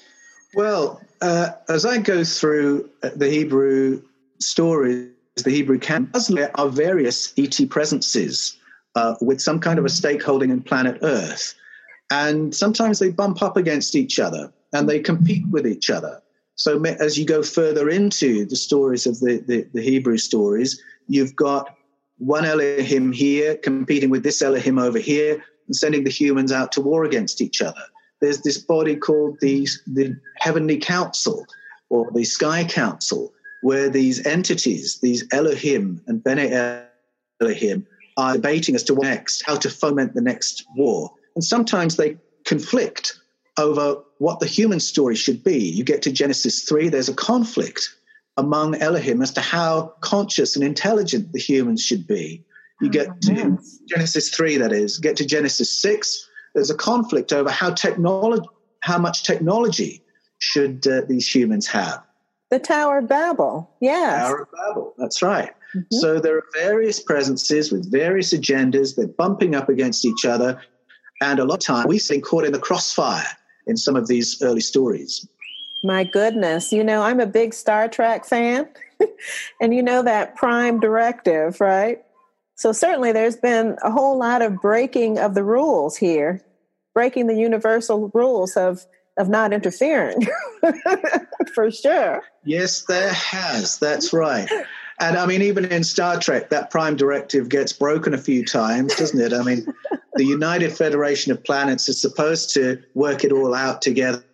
[0.55, 4.03] Well, uh, as I go through the Hebrew
[4.39, 8.57] stories, the Hebrew canon, there are various ET presences
[8.95, 11.55] uh, with some kind of a stakeholding in planet Earth.
[12.11, 16.23] And sometimes they bump up against each other and they compete with each other.
[16.55, 21.35] So as you go further into the stories of the, the, the Hebrew stories, you've
[21.35, 21.75] got
[22.19, 26.81] one Elohim here competing with this Elohim over here and sending the humans out to
[26.81, 27.83] war against each other.
[28.21, 31.45] There's this body called the, the Heavenly Council
[31.89, 33.33] or the Sky Council,
[33.65, 36.87] where these entities, these Elohim and Bene
[37.41, 37.87] Elohim,
[38.19, 41.11] are debating as to what next, how to foment the next war.
[41.35, 43.19] And sometimes they conflict
[43.57, 45.59] over what the human story should be.
[45.59, 47.89] You get to Genesis 3, there's a conflict
[48.37, 52.45] among Elohim as to how conscious and intelligent the humans should be.
[52.83, 57.51] You get to Genesis 3, that is, get to Genesis 6, there's a conflict over
[57.51, 58.47] how technology,
[58.81, 60.03] how much technology
[60.39, 62.05] should uh, these humans have.
[62.55, 64.29] The Tower of Babel, yes.
[64.29, 65.51] Tower of Babel, that's right.
[65.75, 65.97] Mm-hmm.
[65.97, 68.95] So there are various presences with various agendas.
[68.95, 70.63] They're bumping up against each other.
[71.21, 73.27] And a lot of time we see caught in the crossfire
[73.67, 75.29] in some of these early stories.
[75.83, 76.73] My goodness.
[76.73, 78.69] You know, I'm a big Star Trek fan.
[79.61, 82.05] and you know that prime directive, right?
[82.55, 86.41] So certainly there's been a whole lot of breaking of the rules here,
[86.95, 88.87] breaking the universal rules of
[89.17, 90.27] of not interfering
[91.55, 92.23] for sure.
[92.45, 93.79] Yes there has.
[93.79, 94.49] That's right.
[95.01, 98.95] And i mean even in star trek that prime directive gets broken a few times
[98.97, 99.33] doesn't it?
[99.33, 99.67] I mean
[100.15, 104.25] the united federation of planets is supposed to work it all out together.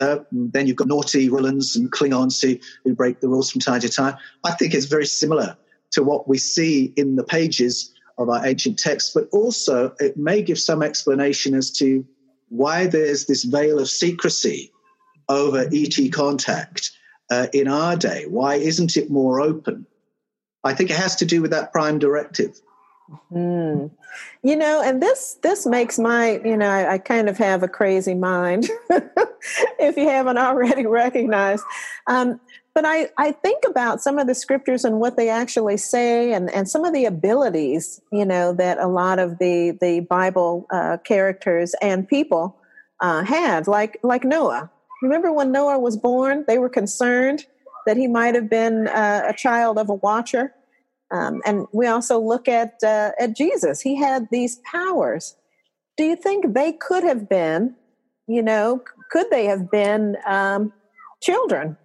[0.00, 3.88] Then you've got naughty villains and klingons who, who break the rules from time to
[3.88, 4.14] time.
[4.44, 5.56] I think it's very similar
[5.90, 10.42] to what we see in the pages of our ancient texts but also it may
[10.42, 12.04] give some explanation as to
[12.48, 14.72] why there's this veil of secrecy
[15.28, 16.90] over ET contact
[17.30, 18.24] uh, in our day.
[18.26, 19.86] Why isn't it more open?
[20.64, 22.60] I think it has to do with that prime directive.
[23.32, 23.90] Mm.
[24.42, 27.68] You know, and this this makes my you know I, I kind of have a
[27.68, 28.68] crazy mind,
[29.78, 31.64] if you haven't already recognized.
[32.06, 32.40] Um,
[32.78, 36.48] but I, I think about some of the scriptures and what they actually say and,
[36.48, 40.98] and some of the abilities, you know, that a lot of the, the Bible uh,
[40.98, 42.56] characters and people
[43.00, 44.70] uh, had, like, like Noah.
[45.02, 46.44] Remember when Noah was born?
[46.46, 47.46] They were concerned
[47.84, 50.54] that he might have been uh, a child of a watcher.
[51.10, 53.80] Um, and we also look at uh, at Jesus.
[53.80, 55.34] He had these powers.
[55.96, 57.74] Do you think they could have been,
[58.28, 60.72] you know, could they have been um,
[61.20, 61.76] children,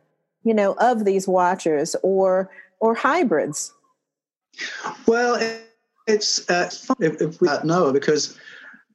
[0.43, 3.73] you know, of these watchers or or hybrids?
[5.07, 5.39] Well,
[6.07, 6.69] it's uh,
[6.99, 8.37] if, if we know because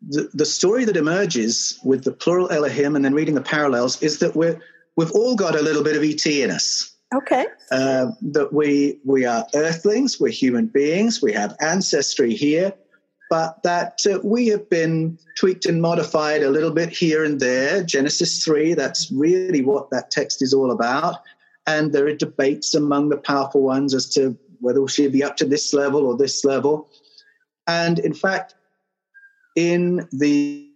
[0.07, 4.19] the, the story that emerges with the plural Elohim and then reading the parallels is
[4.21, 4.61] that we're
[4.97, 6.95] we've all got a little bit of ET in us.
[7.15, 7.47] Okay.
[7.71, 12.75] Uh, that we we are earthlings, we're human beings, we have ancestry here,
[13.31, 17.83] but that uh, we have been tweaked and modified a little bit here and there.
[17.83, 21.17] Genesis 3, that's really what that text is all about.
[21.69, 25.37] And there are debates among the powerful ones as to whether we should be up
[25.37, 26.89] to this level or this level.
[27.67, 28.55] And in fact,
[29.55, 30.67] in the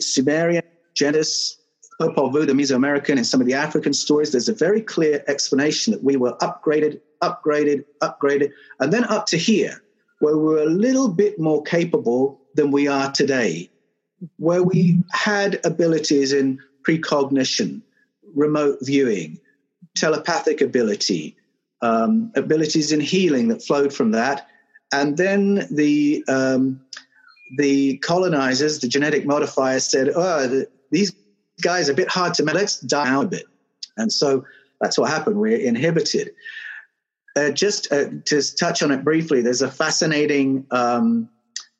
[0.00, 0.62] Sumerian,
[0.94, 1.56] Genesis,
[1.98, 5.92] Popol Vuh, the Mesoamerican, and some of the African stories, there's a very clear explanation
[5.94, 9.82] that we were upgraded, upgraded, upgraded, and then up to here,
[10.18, 13.70] where we're a little bit more capable than we are today,
[14.36, 17.80] where we had abilities in precognition,
[18.34, 19.40] remote viewing,
[19.96, 21.36] telepathic ability,
[21.82, 24.48] um, abilities in healing that flowed from that.
[24.92, 26.80] And then the um,
[27.58, 31.12] the colonizers, the genetic modifiers, said, "Oh, the, these
[31.60, 32.60] guys are a bit hard to manage.
[32.60, 33.44] Let's die down a bit."
[33.96, 34.44] And so
[34.80, 35.36] that's what happened.
[35.36, 36.32] We're inhibited.
[37.34, 41.28] Uh, just uh, to touch on it briefly, there's a fascinating um,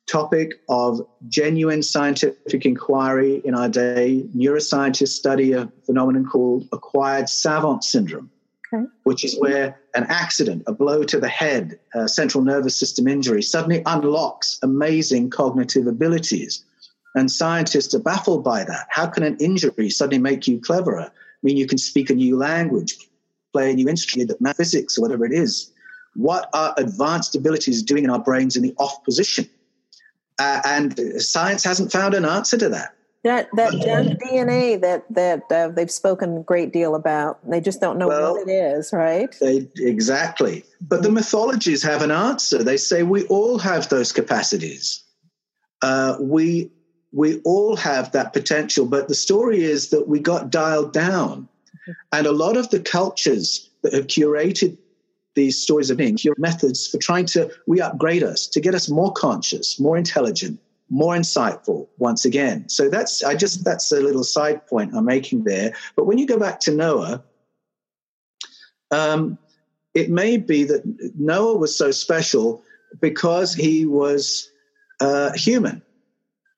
[0.07, 4.25] topic of genuine scientific inquiry in our day.
[4.35, 8.31] Neuroscientists study a phenomenon called acquired savant syndrome,
[8.73, 8.85] okay.
[9.03, 13.41] which is where an accident, a blow to the head, a central nervous system injury
[13.41, 16.63] suddenly unlocks amazing cognitive abilities.
[17.15, 18.87] And scientists are baffled by that.
[18.89, 21.01] How can an injury suddenly make you cleverer?
[21.01, 21.11] I
[21.43, 22.95] mean, you can speak a new language,
[23.51, 25.71] play a new instrument, physics or whatever it is.
[26.15, 29.49] What are advanced abilities doing in our brains in the off position?
[30.39, 32.93] Uh, and science hasn't found an answer to that.
[33.23, 37.39] That that DNA that that uh, they've spoken a great deal about.
[37.49, 39.35] They just don't know well, what it is, right?
[39.41, 40.63] They, exactly.
[40.79, 42.63] But the mythologies have an answer.
[42.63, 45.03] They say we all have those capacities.
[45.81, 46.71] Uh, we
[47.11, 48.85] we all have that potential.
[48.85, 51.49] But the story is that we got dialed down,
[52.13, 54.77] and a lot of the cultures that have curated
[55.37, 59.13] these stories of being, your methods for trying to re-upgrade us, to get us more
[59.13, 60.59] conscious, more intelligent,
[60.89, 62.67] more insightful once again.
[62.67, 65.73] So that's I just that's a little side point I'm making there.
[65.95, 67.23] But when you go back to Noah,
[68.91, 69.37] um,
[69.93, 70.81] it may be that
[71.17, 72.61] Noah was so special
[72.99, 74.49] because he was
[74.99, 75.81] uh, human,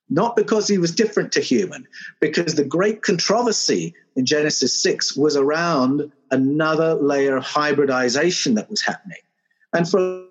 [0.10, 1.88] not because he was different to human.
[2.22, 8.82] Because the great controversy in Genesis six was around another layer of hybridization that was
[8.82, 9.22] happening,
[9.74, 10.26] and for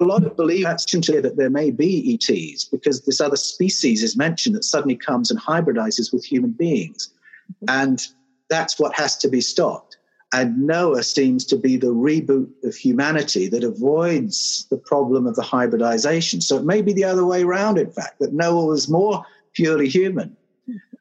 [0.00, 4.16] a lot of belief actually that there may be ETs because this other species is
[4.16, 7.12] mentioned that suddenly comes and hybridizes with human beings.
[7.50, 7.82] Mm-hmm.
[7.82, 8.06] And
[8.50, 9.96] that's what has to be stopped.
[10.32, 15.42] And Noah seems to be the reboot of humanity that avoids the problem of the
[15.42, 16.40] hybridization.
[16.40, 19.24] So it may be the other way around, in fact, that Noah was more
[19.54, 20.36] purely human.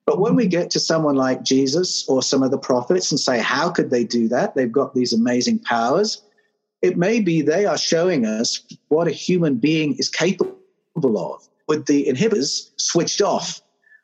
[0.05, 3.39] But when we get to someone like Jesus or some of the prophets and say,
[3.39, 4.55] how could they do that?
[4.55, 6.21] They've got these amazing powers
[6.85, 10.55] it may be they are showing us what a human being is capable
[10.95, 13.59] of with the inhibitors switched off,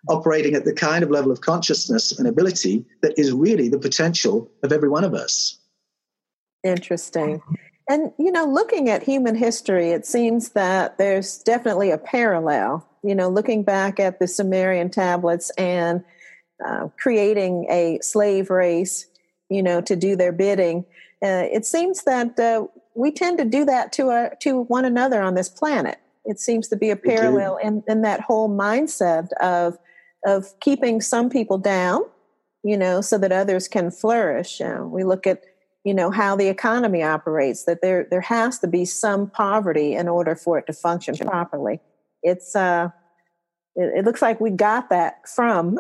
[0.10, 4.50] operating at the kind of level of consciousness and ability that is really the potential
[4.64, 5.60] of every one of us.
[6.64, 7.42] Interesting.
[7.92, 12.88] And, you know, looking at human history, it seems that there's definitely a parallel.
[13.04, 16.04] You know, looking back at the Sumerian tablets and
[16.66, 19.08] uh, creating a slave race,
[19.50, 20.86] you know, to do their bidding
[21.24, 22.66] uh, it seems that uh,
[22.96, 26.00] we tend to do that to our, to one another on this planet.
[26.26, 29.78] It seems to be a parallel in, in that whole mindset of
[30.24, 32.02] of keeping some people down,
[32.64, 34.62] you know, so that others can flourish.
[34.62, 35.42] Uh, we look at
[35.84, 40.08] you know how the economy operates that there there has to be some poverty in
[40.08, 41.80] order for it to function properly
[42.24, 42.90] it's uh
[43.76, 45.78] it, it looks like we got that from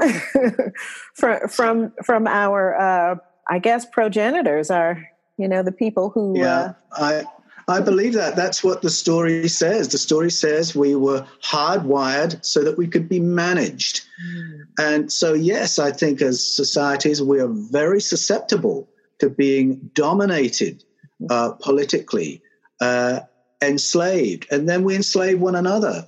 [1.13, 3.15] from from from our uh
[3.49, 7.23] i guess progenitors our you know the people who yeah uh, i
[7.67, 8.35] I believe that.
[8.35, 9.87] That's what the story says.
[9.87, 14.01] The story says we were hardwired so that we could be managed.
[14.27, 14.59] Mm.
[14.79, 18.89] And so, yes, I think as societies, we are very susceptible
[19.21, 20.83] to being dominated
[21.29, 22.41] uh, politically,
[22.81, 23.19] uh,
[23.61, 26.07] enslaved, and then we enslave one another.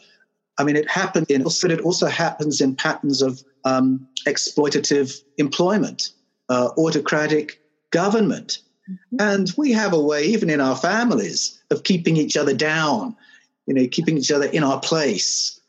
[0.57, 1.41] I mean, it happens in,
[1.72, 6.09] it also happens in patterns of um, exploitative employment
[6.49, 7.61] uh, autocratic
[7.91, 8.59] government.
[9.20, 13.16] And we have a way, even in our families, of keeping each other down,
[13.66, 15.59] you know, keeping each other in our place.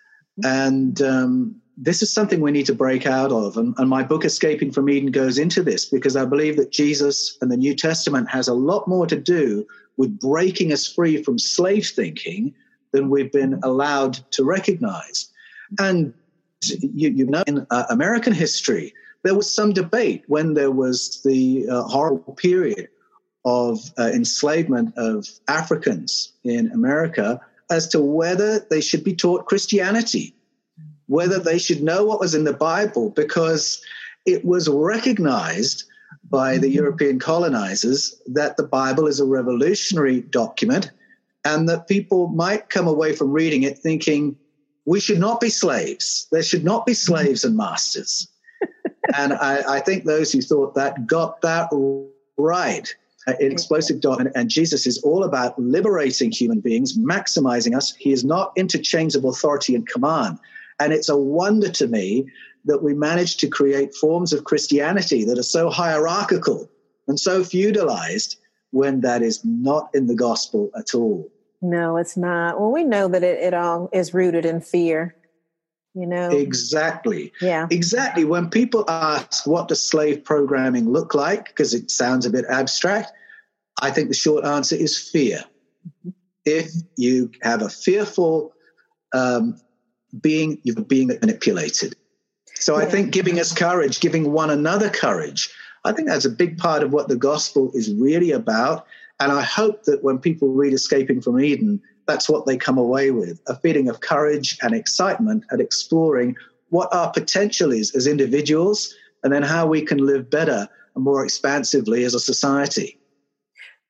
[0.42, 3.56] And um, this is something we need to break out of.
[3.56, 7.36] And, and, my book, Escaping from Eden, goes into this because I believe that Jesus
[7.40, 9.66] and the New Testament has a lot more to do
[9.96, 12.54] with breaking us free from slave thinking
[12.92, 15.30] than we've been allowed to recognize.
[15.78, 16.14] And
[16.62, 21.66] you, you know, in uh, American history, there was some debate when there was the
[21.68, 22.88] uh, horrible period
[23.44, 30.33] of uh, enslavement of Africans in America as to whether they should be taught Christianity
[31.06, 33.82] whether they should know what was in the Bible because
[34.26, 35.84] it was recognized
[36.30, 36.76] by the mm-hmm.
[36.76, 40.90] European colonizers that the Bible is a revolutionary document
[41.44, 44.36] and that people might come away from reading it thinking,
[44.86, 46.26] we should not be slaves.
[46.32, 47.14] There should not be mm-hmm.
[47.14, 48.28] slaves and masters.
[49.16, 51.68] and I, I, think those who thought that got that
[52.36, 52.94] right.
[53.40, 57.94] In explosive doctrine, and Jesus is all about liberating human beings, maximizing us.
[57.94, 60.38] He is not interchangeable authority and command.
[60.80, 62.26] And it's a wonder to me
[62.64, 66.70] that we managed to create forms of Christianity that are so hierarchical
[67.06, 68.36] and so feudalized
[68.70, 71.30] when that is not in the gospel at all.
[71.62, 72.60] No, it's not.
[72.60, 75.14] Well, we know that it, it all is rooted in fear.
[75.94, 77.32] You know exactly.
[77.40, 78.24] Yeah, exactly.
[78.24, 83.12] When people ask what does slave programming look like, because it sounds a bit abstract,
[83.80, 85.44] I think the short answer is fear.
[85.86, 86.10] Mm-hmm.
[86.44, 88.52] If you have a fearful
[89.12, 89.56] um,
[90.20, 91.94] being you're being manipulated.
[92.54, 92.84] So yeah.
[92.84, 95.50] I think giving us courage, giving one another courage,
[95.84, 98.86] I think that's a big part of what the gospel is really about.
[99.20, 103.10] And I hope that when people read Escaping from Eden, that's what they come away
[103.10, 106.36] with a feeling of courage and excitement at exploring
[106.70, 111.24] what our potential is as individuals and then how we can live better and more
[111.24, 112.98] expansively as a society.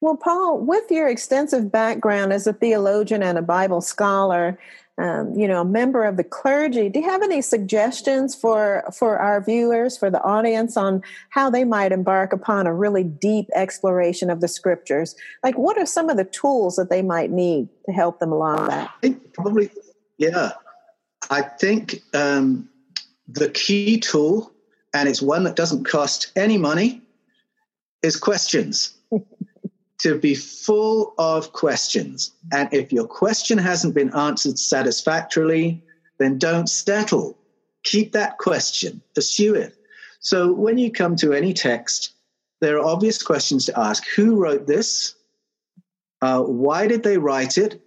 [0.00, 4.58] Well, Paul, with your extensive background as a theologian and a Bible scholar,
[4.96, 6.88] um, you know, a member of the clergy.
[6.88, 11.64] Do you have any suggestions for for our viewers, for the audience, on how they
[11.64, 15.16] might embark upon a really deep exploration of the scriptures?
[15.42, 18.68] Like, what are some of the tools that they might need to help them along
[18.68, 18.88] that?
[18.88, 19.70] I think probably,
[20.18, 20.52] yeah.
[21.30, 22.68] I think um,
[23.26, 24.52] the key tool,
[24.92, 27.02] and it's one that doesn't cost any money,
[28.02, 28.94] is questions
[30.04, 32.32] to be full of questions.
[32.52, 35.82] And if your question hasn't been answered satisfactorily,
[36.18, 37.38] then don't settle.
[37.84, 39.74] Keep that question, pursue it.
[40.20, 42.12] So when you come to any text,
[42.60, 45.14] there are obvious questions to ask Who wrote this?
[46.20, 47.80] Uh, why did they write it?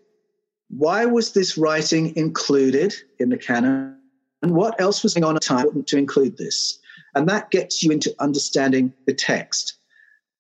[0.70, 3.96] Why was this writing included in the canon?
[4.42, 6.80] And what else was going on at the time to include this?
[7.14, 9.76] And that gets you into understanding the text.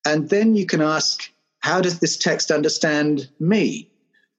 [0.05, 3.89] And then you can ask how does this text understand me?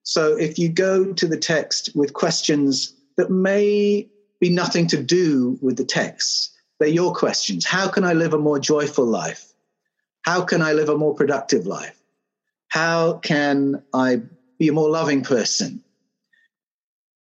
[0.02, 4.08] So if you go to the text with questions that may
[4.40, 7.66] be nothing to do with the text, they're your questions.
[7.66, 9.52] How can I live a more joyful life?
[10.22, 11.98] How can I live a more productive life?
[12.68, 14.22] How can I
[14.58, 15.82] be a more loving person?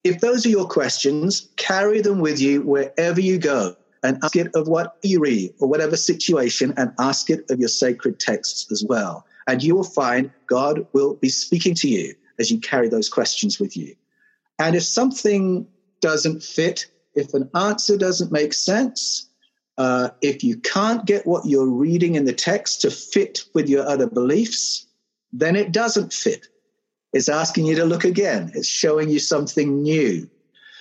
[0.05, 4.55] If those are your questions, carry them with you wherever you go and ask it
[4.55, 8.85] of what you read or whatever situation and ask it of your sacred texts as
[8.89, 9.27] well.
[9.47, 13.59] And you will find God will be speaking to you as you carry those questions
[13.61, 13.95] with you.
[14.59, 15.67] And if something
[16.01, 19.29] doesn't fit, if an answer doesn't make sense,
[19.79, 23.87] uh, if you can't get what you're reading in the text to fit with your
[23.87, 24.87] other beliefs,
[25.33, 26.47] then it doesn't fit.
[27.13, 30.29] It's asking you to look again, it's showing you something new.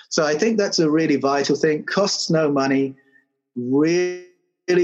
[0.09, 1.83] So I think that's a really vital thing.
[1.83, 2.95] Costs no money,
[3.55, 4.23] really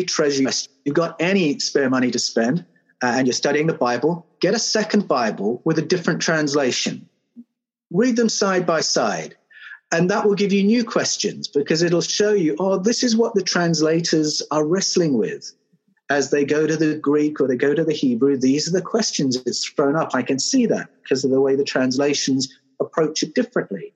[0.06, 0.50] treasure.
[0.86, 2.66] You've got any spare money to spend,
[3.02, 7.08] and you're studying the Bible, get a second Bible with a different translation.
[7.92, 9.36] Read them side by side.
[9.92, 13.34] And that will give you new questions because it'll show you, oh, this is what
[13.34, 15.52] the translators are wrestling with.
[16.10, 18.82] As they go to the Greek or they go to the Hebrew, these are the
[18.82, 20.12] questions it's thrown up.
[20.14, 23.94] I can see that because of the way the translations approach it differently.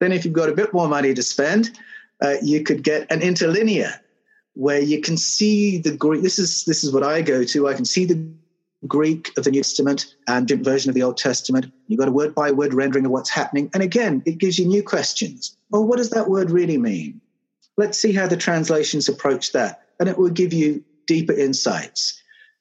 [0.00, 1.78] Then, if you've got a bit more money to spend,
[2.22, 4.00] uh, you could get an interlinear
[4.54, 6.22] where you can see the Greek.
[6.22, 7.68] This is this is what I go to.
[7.68, 8.30] I can see the
[8.86, 11.66] Greek of the New Testament and different version of the Old Testament.
[11.88, 13.70] You've got a word by word rendering of what's happening.
[13.74, 15.56] And again, it gives you new questions.
[15.70, 17.20] Well, what does that word really mean?
[17.76, 19.80] Let's see how the translations approach that.
[19.98, 22.20] And it will give you deeper insights.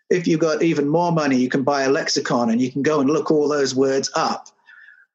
[0.10, 3.00] If you've got even more money, you can buy a lexicon and you can go
[3.00, 4.48] and look all those words up.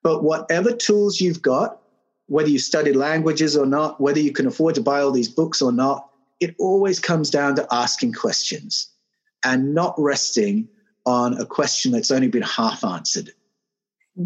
[0.03, 1.81] But whatever tools you've got,
[2.27, 5.61] whether you studied languages or not, whether you can afford to buy all these books
[5.61, 6.09] or not,
[6.41, 8.89] it always comes down to asking questions
[9.45, 10.69] and not resting
[11.07, 13.31] on a question that's only been half answered.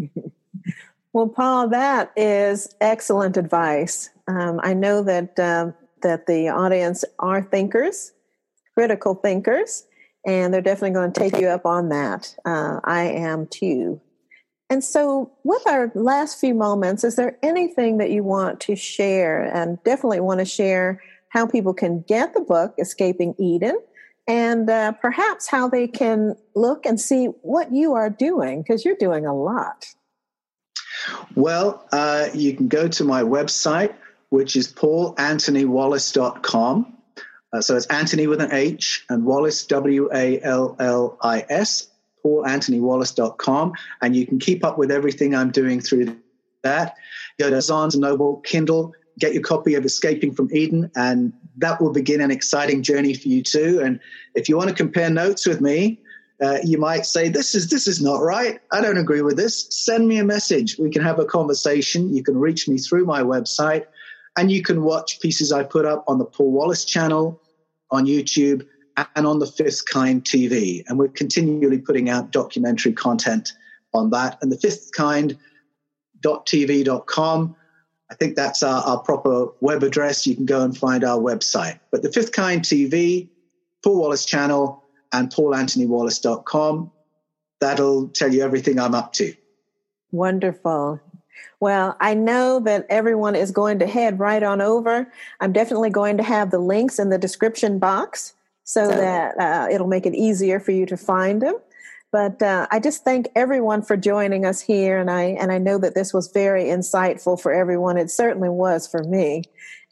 [1.11, 4.09] Well, Paul, that is excellent advice.
[4.27, 5.71] Um, I know that uh,
[6.03, 8.13] that the audience are thinkers,
[8.75, 9.85] critical thinkers,
[10.25, 12.35] and they're definitely going to take you up on that.
[12.45, 13.99] Uh, I am too.
[14.69, 19.43] And so, with our last few moments, is there anything that you want to share?
[19.43, 23.79] And definitely want to share how people can get the book, Escaping Eden,
[24.27, 28.95] and uh, perhaps how they can look and see what you are doing, because you're
[28.95, 29.87] doing a lot.
[31.35, 33.93] Well, uh, you can go to my website,
[34.29, 36.93] which is paulanthonywallis.com.
[37.51, 41.87] Uh, so it's Anthony with an H and Wallis, W A L L I S,
[42.23, 43.73] paulanthonywallis.com.
[44.01, 46.15] And you can keep up with everything I'm doing through
[46.61, 46.95] that.
[47.39, 51.91] Go to Barnes Noble, Kindle, get your copy of Escaping from Eden, and that will
[51.91, 53.81] begin an exciting journey for you too.
[53.83, 53.99] And
[54.35, 55.99] if you want to compare notes with me,
[56.41, 58.59] uh, you might say this is this is not right.
[58.71, 59.67] I don't agree with this.
[59.69, 60.77] Send me a message.
[60.77, 62.15] We can have a conversation.
[62.15, 63.85] You can reach me through my website
[64.37, 67.41] and you can watch pieces i put up on the paul wallis channel
[67.89, 68.63] on youtube
[69.15, 73.53] and on the fifth kind tv and we're continually putting out documentary content
[73.93, 74.37] on that.
[74.41, 75.37] And the fifth kind
[76.23, 77.55] tv.com
[78.11, 81.79] i think that's our, our proper web address you can go and find our website
[81.91, 83.29] but the fifth kind tv
[83.83, 86.91] paul wallis channel and paulanthonywallis.com.
[87.61, 89.33] That'll tell you everything I'm up to.
[90.11, 90.99] Wonderful.
[91.59, 95.11] Well, I know that everyone is going to head right on over.
[95.39, 98.33] I'm definitely going to have the links in the description box
[98.63, 101.55] so that uh, it'll make it easier for you to find them.
[102.11, 105.77] But uh, I just thank everyone for joining us here, and I and I know
[105.77, 107.97] that this was very insightful for everyone.
[107.97, 109.43] It certainly was for me,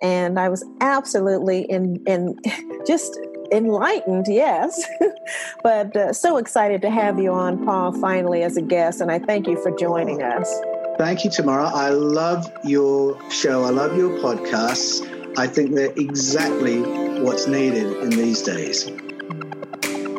[0.02, 2.40] and I was absolutely in in
[2.88, 3.20] just
[3.52, 4.84] enlightened, yes,
[5.64, 9.00] but uh, so excited to have you on, Paul, finally as a guest.
[9.02, 10.54] And I thank you for joining us.
[10.98, 11.66] Thank you, Tamara.
[11.68, 13.64] I love your show.
[13.64, 15.06] I love your podcasts.
[15.38, 16.82] I think they're exactly
[17.22, 18.86] what's needed in these days.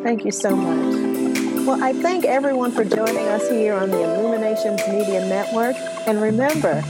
[0.04, 1.07] Thank you so much.
[1.68, 5.76] Well, I thank everyone for joining us here on the Illuminations Media Network.
[6.06, 6.80] And remember,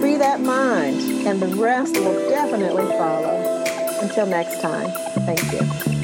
[0.00, 3.62] free that mind, and the rest will definitely follow.
[4.02, 4.90] Until next time,
[5.24, 5.99] thank you.